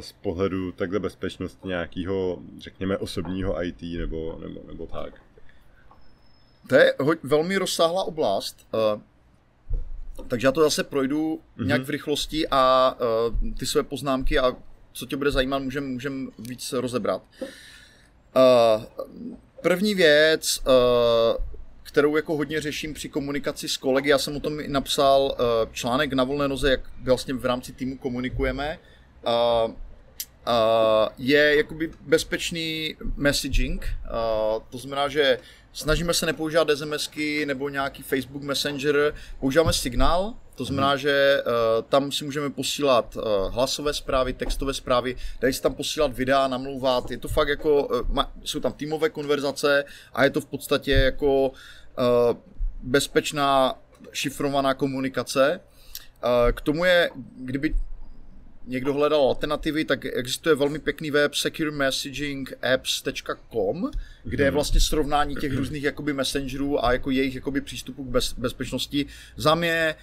[0.00, 5.22] z pohledu takhle bezpečnosti nějakého, řekněme, osobního IT nebo, nebo, nebo tak.
[6.66, 9.00] To je velmi rozsáhlá oblast, uh,
[10.28, 11.66] takže já to zase projdu mm-hmm.
[11.66, 14.56] nějak v rychlosti a uh, ty své poznámky a
[14.92, 17.22] co tě bude zajímat, můžeme můžem víc rozebrat.
[17.40, 18.84] Uh,
[19.62, 21.44] první věc, uh,
[21.82, 26.12] kterou jako hodně řeším při komunikaci s kolegy, já jsem o tom napsal uh, článek
[26.12, 28.78] na volné noze, jak vlastně v rámci týmu komunikujeme,
[30.48, 33.84] uh, je jakoby bezpečný messaging.
[33.84, 35.38] Uh, to znamená, že
[35.72, 40.98] snažíme se nepoužívat SMSky nebo nějaký Facebook Messenger, používáme signál, to znamená, hmm.
[40.98, 41.52] že uh,
[41.88, 43.22] tam si můžeme posílat uh,
[43.54, 48.08] hlasové zprávy, textové zprávy, dají se tam posílat videa, namlouvat, je to fakt jako, uh,
[48.08, 51.54] ma, jsou tam týmové konverzace a je to v podstatě jako uh,
[52.82, 53.74] bezpečná
[54.12, 55.60] šifrovaná komunikace.
[56.24, 57.74] Uh, k tomu je, kdyby
[58.68, 63.90] někdo hledal alternativy, tak existuje velmi pěkný web securemessagingapps.com,
[64.24, 68.32] kde je vlastně srovnání těch různých jakoby messengerů a jako jejich jakoby přístupu k bez,
[68.32, 69.06] bezpečnosti.
[69.36, 69.94] Za mě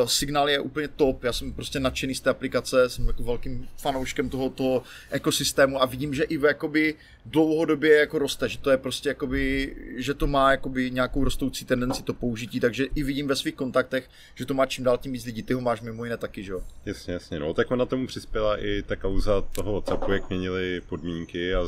[0.00, 3.68] uh, Signal je úplně top, já jsem prostě nadšený z té aplikace, jsem jako velkým
[3.76, 6.94] fanouškem tohoto ekosystému a vidím, že i v jakoby
[7.26, 12.02] dlouhodobě jako roste, že to je prostě jakoby, že to má jakoby nějakou rostoucí tendenci
[12.02, 15.24] to použití, takže i vidím ve svých kontaktech, že to má čím dál tím víc
[15.24, 16.62] lidí, ty ho máš mimo jiné taky, že jo?
[16.86, 21.54] Jasně, jasně, no tak na tomu přispěla i ta kauza toho WhatsAppu, jak měnili podmínky
[21.54, 21.66] a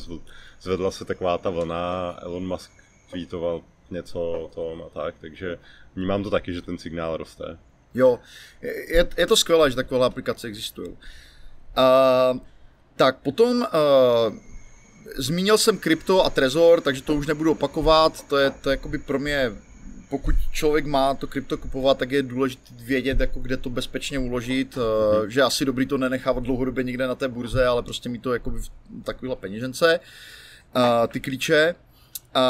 [0.61, 2.71] zvedla se taková ta vlna, Elon Musk
[3.11, 5.59] tweetoval něco o tom a tak, takže
[5.97, 7.59] vnímám to taky, že ten signál roste.
[7.95, 8.19] Jo,
[8.89, 10.89] je, je to skvělé, že takové aplikace existují.
[10.89, 10.97] Uh,
[12.97, 13.67] tak potom uh,
[15.17, 18.99] zmínil jsem krypto a trezor, takže to už nebudu opakovat, to je to je jakoby
[18.99, 19.53] pro mě
[20.11, 24.77] pokud člověk má to krypto kupovat, tak je důležité vědět, jako kde to bezpečně uložit,
[24.77, 25.31] mm.
[25.31, 28.51] že asi dobrý to nenechávat dlouhodobě někde na té burze, ale prostě mít to jako
[28.51, 28.69] v
[29.05, 30.07] takovéhle peněžence, uh,
[31.09, 31.75] ty klíče.
[32.37, 32.43] Uh,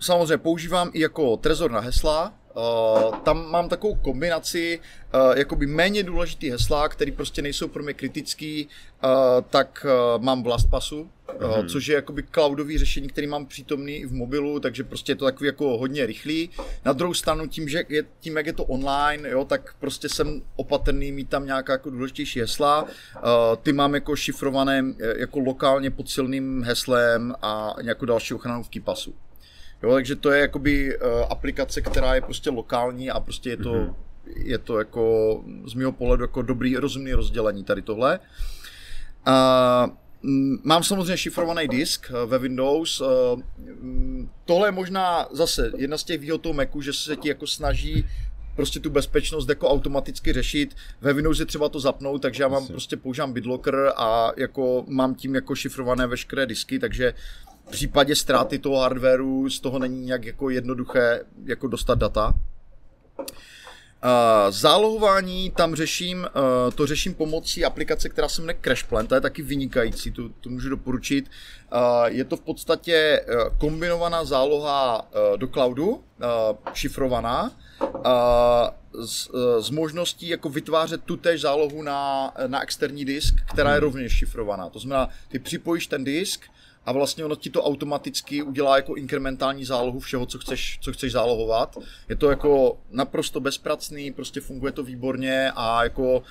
[0.00, 4.80] samozřejmě používám i jako trezor na hesla, Uh, tam mám takovou kombinaci
[5.14, 8.68] uh, jakoby méně důležitý hesla, které prostě nejsou pro mě kritický,
[9.04, 9.10] uh,
[9.50, 9.86] tak
[10.16, 11.08] uh, mám v LastPassu, uh,
[11.40, 11.68] mm-hmm.
[11.68, 15.24] což je jakoby cloudový řešení, který mám přítomný i v mobilu, takže prostě je to
[15.24, 16.50] takový jako hodně rychlý.
[16.84, 20.42] Na druhou stranu tím, že je, tím, jak je to online, jo, tak prostě jsem
[20.56, 22.82] opatrný mít tam nějaká jako důležitější hesla.
[22.82, 22.90] Uh,
[23.62, 24.84] ty mám jako šifrované
[25.16, 29.14] jako lokálně pod silným heslem a nějakou další ochranu v KeePassu.
[29.82, 33.72] Jo, takže to je jakoby uh, aplikace, která je prostě lokální a prostě je to,
[33.72, 33.94] mm-hmm.
[34.36, 38.20] je to jako z mého pohledu jako dobrý, rozumný rozdělení tady tohle.
[39.28, 39.94] Uh,
[40.62, 43.02] Mám samozřejmě šifrovaný disk eh, ve Windows.
[44.44, 48.06] Tohle je možná zase jedna z těch výhod toho Macu, že se ti jako snaží
[48.56, 50.76] prostě tu bezpečnost jako automaticky řešit.
[51.00, 55.14] Ve Windows je třeba to zapnout, takže já mám prostě používám BitLocker a jako mám
[55.14, 57.14] tím jako šifrované veškeré disky, takže
[57.66, 62.34] v případě ztráty toho hardwareu z toho není nějak jako jednoduché jako dostat data.
[64.04, 69.20] Uh, zálohování tam řeším, uh, to řeším pomocí aplikace, která se jmenuje CrashPlan, ta je
[69.20, 71.30] taky vynikající, to, to můžu doporučit.
[71.72, 76.02] Uh, je to v podstatě uh, kombinovaná záloha uh, do cloudu, uh,
[76.74, 83.70] šifrovaná, uh, s, uh, s možností jako vytvářet tutéž zálohu na, na externí disk, která
[83.70, 83.84] je mhm.
[83.84, 84.68] rovněž šifrovaná.
[84.68, 86.40] To znamená, ty připojíš ten disk,
[86.86, 91.12] a vlastně ono ti to automaticky udělá jako inkrementální zálohu všeho, co chceš, co chceš
[91.12, 91.78] zálohovat.
[92.08, 96.22] Je to jako naprosto bezpracný, prostě funguje to výborně a jako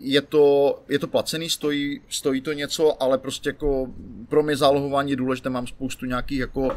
[0.00, 3.86] je to, je to placený, stojí, stojí to něco, ale prostě jako
[4.28, 6.70] pro mě zálohování je důležité, mám spoustu nějakých jako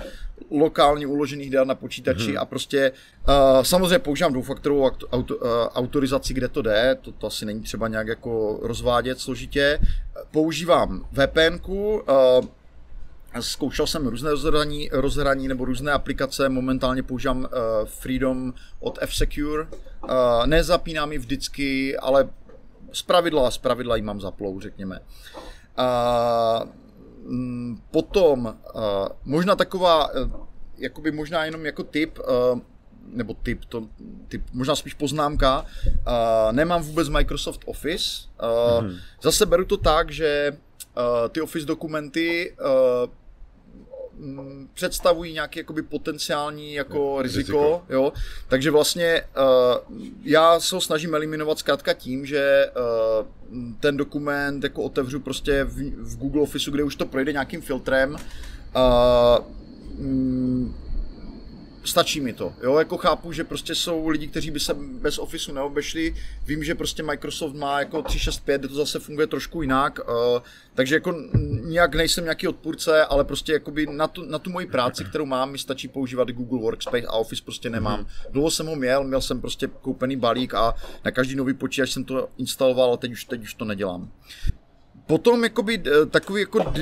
[0.51, 2.38] lokálně uložených dat na počítači hmm.
[2.38, 2.91] a prostě
[3.28, 7.88] uh, samozřejmě používám dvoufaktorovou auto, uh, autorizaci, kde to jde, to, to asi není třeba
[7.88, 9.80] nějak jako rozvádět složitě.
[10.32, 12.01] Používám VPN, uh,
[13.39, 17.47] Zkoušel jsem různé rozhraní, rozhraní nebo různé aplikace, momentálně používám uh,
[17.86, 19.67] Freedom od F-Secure.
[20.03, 20.09] Uh,
[20.45, 22.30] nezapínám ji vždycky, ale
[22.93, 24.99] z pravidla, z pravidla ji mám zaplou, řekněme.
[25.80, 26.69] Uh,
[27.91, 28.82] potom uh,
[29.25, 30.32] možná taková, uh,
[30.77, 32.59] jakoby možná jenom jako tip, uh,
[33.07, 33.88] nebo typ, to,
[34.27, 38.27] typ, možná spíš poznámka, uh, nemám vůbec Microsoft Office.
[38.43, 38.47] Uh,
[38.84, 38.99] mm-hmm.
[39.21, 40.57] Zase beru to tak, že
[40.97, 43.09] uh, ty Office dokumenty uh,
[44.74, 47.84] představují nějaký jakoby potenciální jako riziko, riziko.
[47.89, 48.13] Jo?
[48.47, 53.26] takže vlastně uh, já se ho snažím eliminovat zkrátka tím, že uh,
[53.80, 58.13] ten dokument jako otevřu prostě v, v Google Office, kde už to projde nějakým filtrem
[58.13, 58.20] uh,
[61.89, 62.53] stačí mi to.
[62.63, 66.15] Jo, jako chápu, že prostě jsou lidi, kteří by se bez Officeu neobešli.
[66.45, 70.39] Vím, že prostě Microsoft má jako 365, kde to zase funguje trošku jinak, uh,
[70.73, 71.15] takže jako
[71.61, 75.51] nějak nejsem nějaký odpůrce, ale prostě jakoby na tu, na tu moji práci, kterou mám,
[75.51, 77.99] mi stačí používat Google Workspace a Office prostě nemám.
[78.03, 78.31] Mm-hmm.
[78.31, 80.73] Dlouho jsem ho měl, měl jsem prostě koupený balík a
[81.05, 84.11] na každý nový počítač jsem to instaloval, ale teď už, teď už to nedělám.
[85.07, 86.73] Potom jakoby eh, takový jako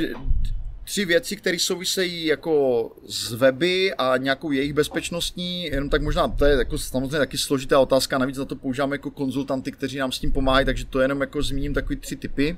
[0.87, 6.45] tři věci, které souvisejí jako z weby a nějakou jejich bezpečnostní, jenom tak možná, to
[6.45, 10.19] je jako samozřejmě taky složitá otázka, navíc za to používáme jako konzultanty, kteří nám s
[10.19, 12.57] tím pomáhají, takže to jenom jako zmíním takový tři typy.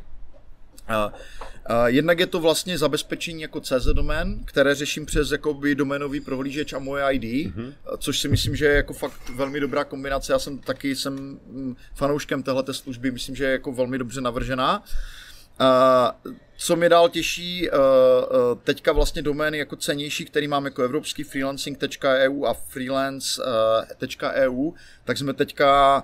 [1.86, 6.80] Jednak je to vlastně zabezpečení jako CZ domén, které řeším přes jakoby doménový prohlížeč a
[6.80, 7.74] moje ID, mm-hmm.
[7.98, 10.34] což si myslím, že je jako fakt velmi dobrá kombinace.
[10.34, 14.80] Já jsem taky jsem mm, fanouškem téhle služby, myslím, že je jako velmi dobře navržená.
[14.80, 14.86] Uh,
[16.58, 17.82] co mě dál těší, uh, uh,
[18.64, 23.92] teďka vlastně domény jako cenější, který mám jako evropský freelancing.eu a freelance.eu,
[25.04, 26.04] tak jsme teďka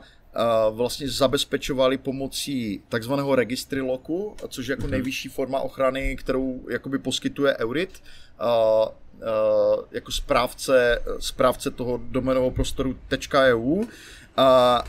[0.69, 4.89] Uh, vlastně zabezpečovali pomocí takzvaného registry loku, což je jako mm-hmm.
[4.89, 8.03] nejvyšší forma ochrany, kterou jakoby poskytuje Eurit.
[8.41, 8.47] Uh,
[9.15, 12.97] uh, jako správce, správce toho domenového prostoru
[13.33, 13.83] .eu
[14.37, 14.83] a, a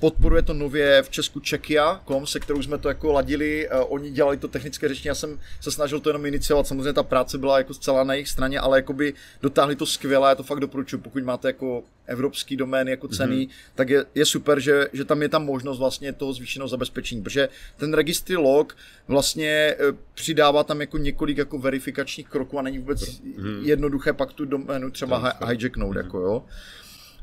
[0.00, 4.36] podporuje to nově v Česku Čekia.com, se kterou jsme to jako ladili, a oni dělali
[4.36, 7.74] to technické řešení, já jsem se snažil to jenom iniciovat, samozřejmě ta práce byla jako
[7.74, 11.48] zcela na jejich straně, ale jakoby dotáhli to skvěle, já to fakt doporučuji, pokud máte
[11.48, 13.72] jako evropský domén jako cený, mm-hmm.
[13.74, 17.48] tak je, je super, že, že tam je tam možnost vlastně toho zvýšeného zabezpečení, protože
[17.76, 18.76] ten registry log
[19.08, 19.76] vlastně e,
[20.14, 23.62] přidává tam jako několik jako verifikačních kroků a není vůbec mm-hmm.
[23.62, 26.04] jednoduché pak tu doménu třeba hijacknout, mm-hmm.
[26.04, 26.44] jako jo.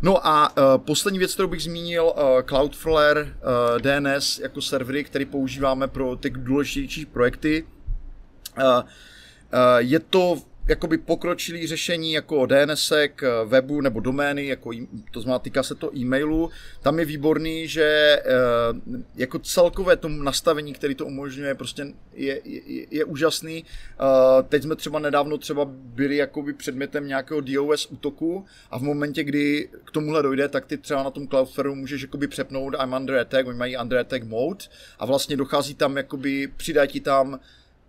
[0.02, 3.30] No a uh, poslední věc, kterou bych zmínil, uh, Cloudflare uh,
[3.82, 7.64] DNS jako servery, který používáme pro ty důležitější projekty.
[8.58, 8.84] Uh, uh,
[9.78, 10.38] je to
[10.68, 14.72] jakoby pokročilý řešení jako DNSek, eh, webu nebo domény, jako,
[15.12, 16.50] to znamená, týká se to e-mailu.
[16.82, 18.24] Tam je výborný, že eh,
[19.16, 23.66] jako celkové to nastavení, který to umožňuje, prostě je, je, je úžasný.
[23.66, 29.24] Eh, teď jsme třeba nedávno třeba byli jakoby předmětem nějakého DOS útoku a v momentě,
[29.24, 33.18] kdy k tomuhle dojde, tak ty třeba na tom Cloudflare můžeš jakoby přepnout I'm under
[33.18, 34.66] attack, oni mají under attack mode
[35.00, 37.40] a vlastně dochází tam jakoby, přidají ti tam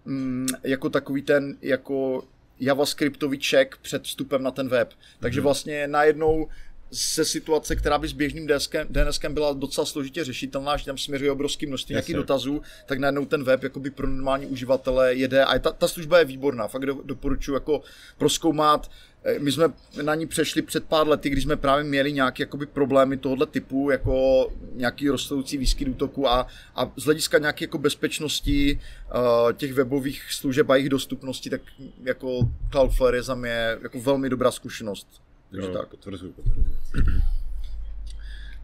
[0.05, 2.25] mm, jako takový ten jako
[2.61, 4.93] javascriptový check před vstupem na ten web.
[5.21, 5.45] Takže mhm.
[5.45, 6.49] vlastně najednou
[6.93, 11.33] se situace, která by s běžným DNSkem, DNSkem byla docela složitě řešitelná, že tam směřuje
[11.33, 15.73] obrovský množství nějakých dotazů, tak najednou ten web jakoby pro normální uživatele jede a ta,
[15.73, 17.83] ta služba je výborná, fakt do, doporučuji jako
[18.19, 18.91] proskoumat.
[19.27, 19.65] Eh, my jsme
[20.03, 23.91] na ní přešli před pár lety, když jsme právě měli nějaké jakoby problémy tohoto typu,
[23.91, 28.79] jako nějaký rostoucí výskyt útoku a, a z hlediska nějaké jako bezpečnosti
[29.15, 31.61] uh, těch webových služeb a jejich dostupnosti, tak
[32.03, 32.39] jako
[32.71, 35.23] Cloudflare je za mě jako velmi dobrá zkušenost.
[35.51, 35.89] Takže tak.
[35.89, 36.77] Potvrzuji, potvrzuji.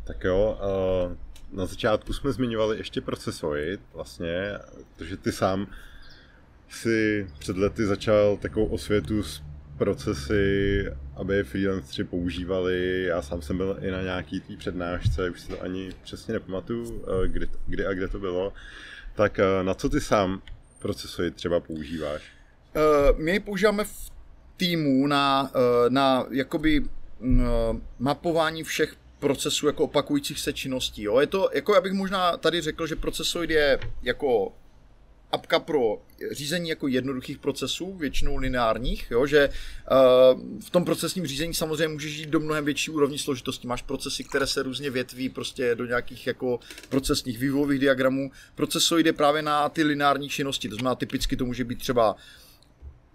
[0.04, 0.60] tak jo,
[1.10, 1.16] uh,
[1.58, 4.58] na začátku jsme zmiňovali ještě procesory, vlastně,
[4.96, 5.66] protože ty sám
[6.68, 9.42] si před lety začal takovou osvětu s
[9.78, 10.84] procesy,
[11.16, 13.04] aby freelanceri používali.
[13.04, 17.04] Já sám jsem byl i na nějaký tý přednášce, už si to ani přesně nepamatuju,
[17.24, 18.52] eh, kdy, kdy a kde to bylo.
[19.14, 20.42] Tak eh, na co ty sám
[20.78, 22.22] procesory třeba používáš?
[22.76, 24.10] Uh, my používáme v
[24.56, 25.50] týmu na,
[25.88, 26.84] na jakoby
[27.98, 31.02] mapování všech procesů jako opakujících se činností.
[31.02, 31.20] Jo?
[31.20, 34.52] Je to, jako já bych možná tady řekl, že procesoid je jako
[35.32, 41.54] apka pro řízení jako jednoduchých procesů, většinou lineárních, jo, že uh, v tom procesním řízení
[41.54, 43.66] samozřejmě můžeš jít do mnohem větší úrovní složitosti.
[43.66, 48.30] Máš procesy, které se různě větví prostě do nějakých jako procesních vývojových diagramů.
[48.54, 52.16] Procesoid je právě na ty lineární činnosti, to znamená typicky to může být třeba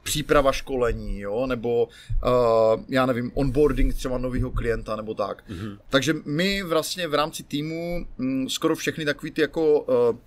[0.04, 5.44] příprava školení, jo, nebo uh, já nevím, onboarding třeba nového klienta, nebo tak.
[5.50, 5.78] Mm-hmm.
[5.90, 10.18] Takže my vlastně v rámci týmu m, skoro všechny takový ty jako uh,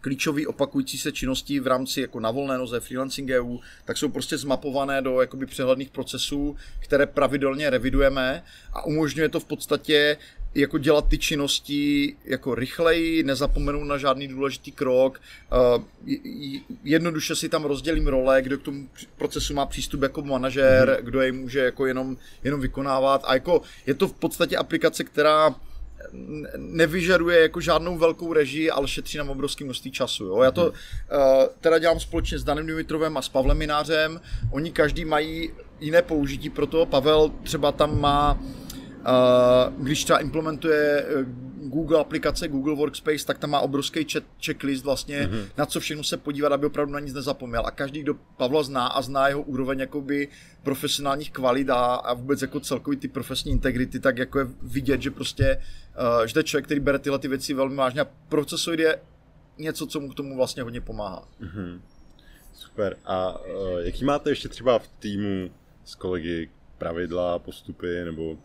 [0.00, 4.38] klíčové opakující se činnosti v rámci jako na volné noze freelancing EU, tak jsou prostě
[4.38, 8.42] zmapované do jakoby přehledných procesů, které pravidelně revidujeme
[8.72, 10.16] a umožňuje to v podstatě
[10.54, 15.20] jako dělat ty činnosti jako rychleji, nezapomenout na žádný důležitý krok,
[15.52, 15.82] uh,
[16.84, 21.04] jednoduše si tam rozdělím role, kdo k tomu procesu má přístup jako manažer, mm-hmm.
[21.04, 25.54] kdo jej může jako jenom, jenom vykonávat a jako je to v podstatě aplikace, která
[26.56, 30.24] nevyžaduje jako žádnou velkou režii, ale šetří nám obrovský množství času.
[30.24, 30.42] Jo?
[30.42, 30.72] Já to uh,
[31.60, 34.20] teda dělám společně s Danem Dimitrovem a s Pavlem Minářem.
[34.50, 36.86] Oni každý mají jiné použití pro to.
[36.86, 38.67] Pavel třeba tam má Uh,
[39.78, 41.24] když třeba implementuje eh,
[41.68, 45.48] Google aplikace, Google Workspace, tak tam má obrovský check, checklist vlastně, mm-hmm.
[45.56, 47.62] na co všechno se podívat, aby opravdu na nic nezapomněl.
[47.66, 50.28] A každý, kdo Pavla zná a zná jeho úroveň jakoby
[50.62, 55.10] profesionálních kvalit a, a vůbec jako celkový ty profesní integrity, tak jako je vidět, že
[55.10, 55.60] prostě,
[56.18, 59.00] uh, že to je člověk, který bere tyhle ty věci velmi vážně a procesoid je
[59.58, 61.28] něco, co mu k tomu vlastně hodně pomáhá.
[61.40, 61.80] Mm-hmm.
[62.52, 62.96] Super.
[63.04, 65.50] A uh, jaký máte ještě třeba v týmu
[65.84, 68.38] s kolegy pravidla, postupy nebo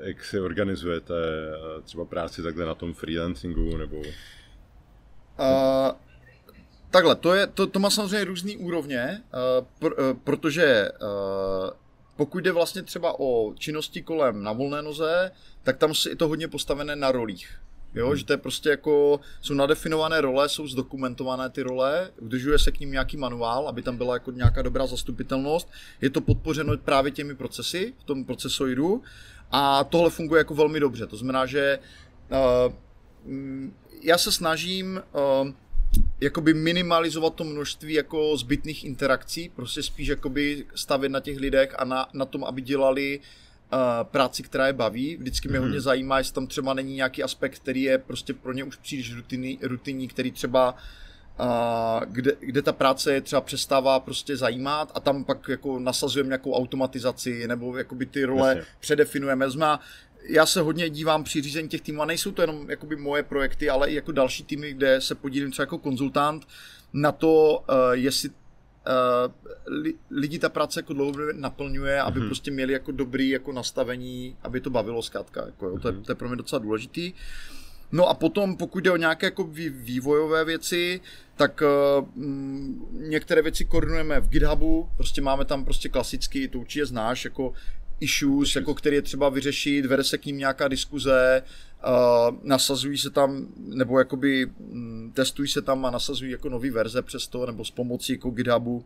[0.00, 3.96] jak si organizujete eh, třeba práci takhle na tom freelancingu nebo...
[3.96, 4.04] Uh,
[6.90, 9.22] takhle, to, je, to, to má samozřejmě různé úrovně,
[9.60, 11.70] uh, pr, uh, protože uh,
[12.16, 15.30] pokud jde vlastně třeba o činnosti kolem na volné noze,
[15.62, 17.60] tak tam je to hodně postavené na rolích.
[17.94, 18.16] Jo, hmm.
[18.16, 22.80] že to je prostě jako, jsou nadefinované role, jsou zdokumentované ty role, udržuje se k
[22.80, 25.68] ním nějaký manuál, aby tam byla jako nějaká dobrá zastupitelnost.
[26.00, 29.02] Je to podpořeno právě těmi procesy v tom procesoidu
[29.50, 31.06] a tohle funguje jako velmi dobře.
[31.06, 31.78] To znamená, že
[32.30, 32.72] uh,
[34.02, 35.02] já se snažím
[35.42, 35.50] uh,
[36.20, 41.84] jakoby minimalizovat to množství jako zbytných interakcí, prostě spíš jakoby stavět na těch lidech a
[41.84, 45.16] na, na tom, aby dělali uh, práci, která je baví.
[45.16, 45.62] Vždycky mě mm-hmm.
[45.62, 49.14] hodně zajímá, jestli tam třeba není nějaký aspekt, který je prostě pro ně už příliš
[49.14, 50.76] rutinní, rutinní který třeba
[51.40, 56.28] a kde, kde ta práce je třeba přestává prostě zajímat a tam pak jako nasazujeme
[56.28, 58.64] nějakou automatizaci nebo jakoby ty role Jasně.
[58.80, 59.50] předefinujeme.
[59.50, 59.80] Zma,
[60.28, 63.70] já se hodně dívám při řízení těch týmů a nejsou to jenom jakoby moje projekty,
[63.70, 66.46] ale i jako další týmy, kde se podílím třeba jako konzultant
[66.92, 68.34] na to, uh, jestli uh,
[69.66, 72.26] li, lidi ta práce jako dlouhodobě naplňuje, aby mm-hmm.
[72.26, 75.46] prostě měli jako dobrý jako nastavení, aby to bavilo zkrátka.
[75.46, 76.02] Jako, jo, to, je, mhm.
[76.02, 77.12] to je pro mě docela důležitý.
[77.92, 81.00] No a potom, pokud jde o nějaké jako vývojové věci,
[81.36, 82.08] tak uh,
[82.92, 87.52] některé věci koordinujeme v GitHubu, prostě máme tam prostě klasický, to určitě znáš, jako
[88.00, 91.42] issues, jako který je třeba vyřešit, vede se k ním nějaká diskuze,
[91.86, 97.02] uh, nasazují se tam, nebo jakoby um, testují se tam a nasazují jako nový verze
[97.02, 98.84] přes to, nebo s pomocí jako GitHubu.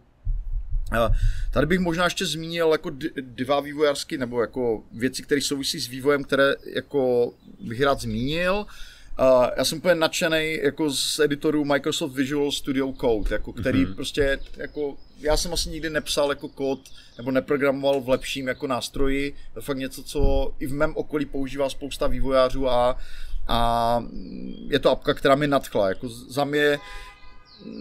[0.93, 1.17] Uh,
[1.51, 2.91] tady bych možná ještě zmínil jako
[3.21, 8.55] dva vývojářské, nebo jako věci, které souvisí s vývojem, které jako bych rád zmínil.
[8.55, 8.67] Uh,
[9.21, 13.95] Uh, já jsem úplně nadšený jako z editorů Microsoft Visual Studio Code, jako který mm-hmm.
[13.95, 16.81] prostě jako já jsem asi nikdy nepsal jako kód
[17.19, 19.35] nebo neprogramoval v lepším jako nástroji.
[19.53, 22.99] To je fakt něco, co i v mém okolí používá spousta vývojářů a,
[23.49, 24.05] a
[24.69, 25.89] je to apka, která mi nadchla.
[25.89, 26.79] Jako za mě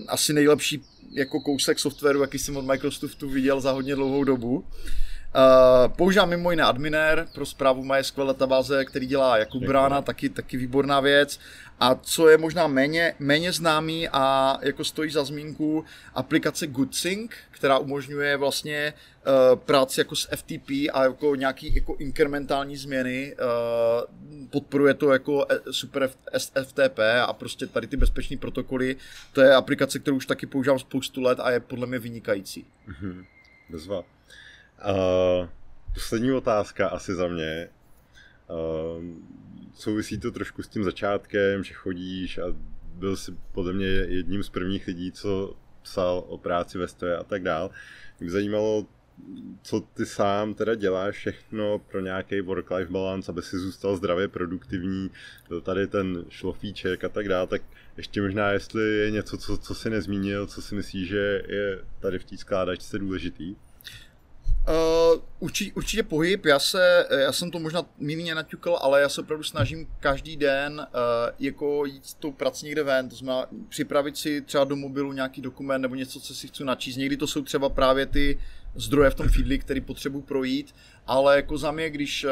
[0.07, 0.81] asi nejlepší
[1.11, 4.55] jako kousek softwaru, jaký jsem od Microsoftu viděl za hodně dlouhou dobu.
[4.55, 4.65] Uh,
[5.87, 10.99] používám mimo jiné Adminer pro zprávu MySQL databáze, který dělá Jakub Brána, taky, taky výborná
[10.99, 11.39] věc.
[11.79, 17.77] A co je možná méně, méně známý a jako stojí za zmínku, aplikace GoodSync, která
[17.77, 23.35] umožňuje vlastně uh, práci jako s FTP a jako nějaký jako inkrementální změny.
[23.35, 26.09] Uh, podporuje to jako super
[26.63, 28.95] FTP a prostě tady ty bezpečné protokoly.
[29.33, 32.65] To je aplikace, kterou už taky používám spoustu let a je podle mě vynikající.
[32.87, 33.25] Mm-hmm.
[33.69, 34.03] Bezva.
[34.89, 35.47] Uh,
[35.93, 37.69] poslední otázka asi za mě.
[38.49, 39.03] Uh,
[39.73, 42.43] souvisí to trošku s tím začátkem, že chodíš a
[42.93, 47.23] byl jsi podle mě jedním z prvních lidí, co psal o práci ve stoje a
[47.23, 47.69] tak dál.
[48.19, 48.85] Mě zajímalo,
[49.61, 55.11] co ty sám teda děláš všechno pro nějaký work-life balance, aby si zůstal zdravě produktivní,
[55.49, 57.61] byl tady ten šlofíček a tak dále, tak
[57.97, 62.19] ještě možná, jestli je něco, co, co si nezmínil, co si myslíš, že je tady
[62.19, 63.55] v té skládačce důležitý?
[64.67, 69.21] Uh, určitě, určitě pohyb, já se, já jsem to možná mírně naťukl, ale já se
[69.21, 70.85] opravdu snažím každý den uh,
[71.39, 75.41] jako jít s tou prací někde ven, to znamená připravit si třeba do mobilu nějaký
[75.41, 76.95] dokument nebo něco, co si chci načíst.
[76.95, 78.39] Někdy to jsou třeba právě ty
[78.75, 80.75] zdroje v tom feedli, který potřebuji projít,
[81.07, 82.31] ale jako za mě, když uh,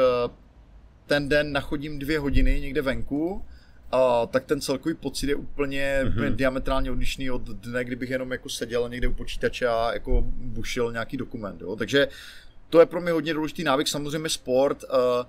[1.06, 3.44] ten den nachodím dvě hodiny někde venku,
[3.92, 6.08] a tak ten celkový pocit je úplně, mm-hmm.
[6.08, 10.92] úplně diametrálně odlišný od dne, kdybych jenom jako seděl někde u počítače a jako bušil
[10.92, 11.60] nějaký dokument.
[11.60, 11.76] Jo.
[11.76, 12.08] Takže
[12.70, 15.26] to je pro mě hodně důležitý návyk, samozřejmě sport, uh, uh,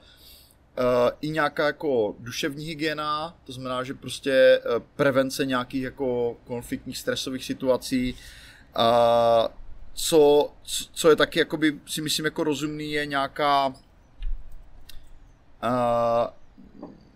[1.21, 7.45] i nějaká jako duševní hygiena, to znamená, že prostě uh, prevence nějakých jako konfliktních stresových
[7.45, 9.47] situací, uh,
[9.93, 10.51] co,
[10.93, 13.73] co je taky jakoby, si myslím jako rozumný, je nějaká uh,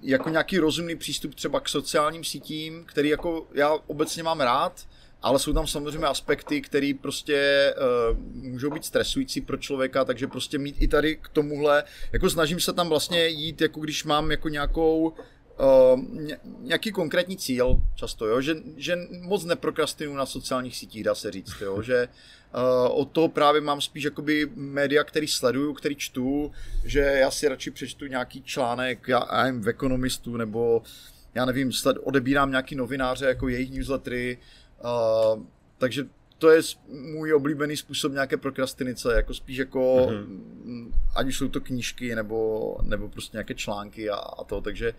[0.07, 4.87] jako nějaký rozumný přístup třeba k sociálním sítím, který jako já obecně mám rád,
[5.21, 7.73] ale jsou tam samozřejmě aspekty, které prostě
[8.11, 12.59] uh, můžou být stresující pro člověka, takže prostě mít i tady k tomuhle, jako snažím
[12.59, 15.13] se tam vlastně jít, jako když mám jako nějakou
[15.59, 16.01] uh,
[16.59, 18.41] nějaký konkrétní cíl často, jo?
[18.41, 21.81] Že, že moc neprokrastinu na sociálních sítích, dá se říct, jo?
[21.81, 22.07] že
[22.55, 26.51] uh, od toho právě mám spíš jakoby média, který sleduju, který čtu,
[26.85, 30.81] že já si radši přečtu nějaký článek, já, já jim v ekonomistu, nebo
[31.35, 34.37] já nevím, sled, odebírám nějaký novináře, jako jejich newslettery,
[34.83, 35.43] uh,
[35.77, 36.05] takže
[36.37, 40.91] to je můj oblíbený způsob nějaké prokrastinice, jako spíš jako, mm-hmm.
[41.15, 44.93] ať už jsou to knížky nebo, nebo prostě nějaké články a, a to, takže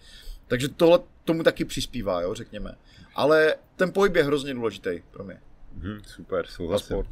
[0.48, 2.74] takže tohle tomu taky přispívá, jo, řekněme.
[3.14, 5.40] Ale ten pohyb je hrozně důležitý pro mě.
[5.78, 6.86] Hmm, super, souhlasím.
[6.86, 7.08] Sport.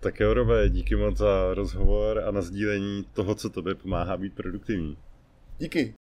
[0.00, 4.34] Tak jo, Robe, díky moc za rozhovor a na sdílení toho, co tobě pomáhá být
[4.34, 4.96] produktivní.
[5.58, 5.94] Díky.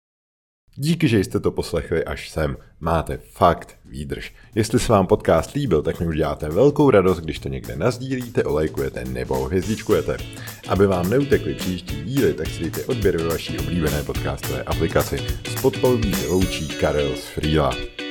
[0.74, 2.56] Díky, že jste to poslechli až sem.
[2.80, 4.34] Máte fakt výdrž.
[4.54, 9.04] Jestli se vám podcast líbil, tak mi uděláte velkou radost, když to někde nazdílíte, olejkujete
[9.04, 10.16] nebo hvězdičkujete.
[10.68, 15.18] Aby vám neutekly příští díly, tak si dejte odběr ve vaší oblíbené podcastové aplikaci.
[15.48, 18.05] S podpalubí loučí Karel z Frýla.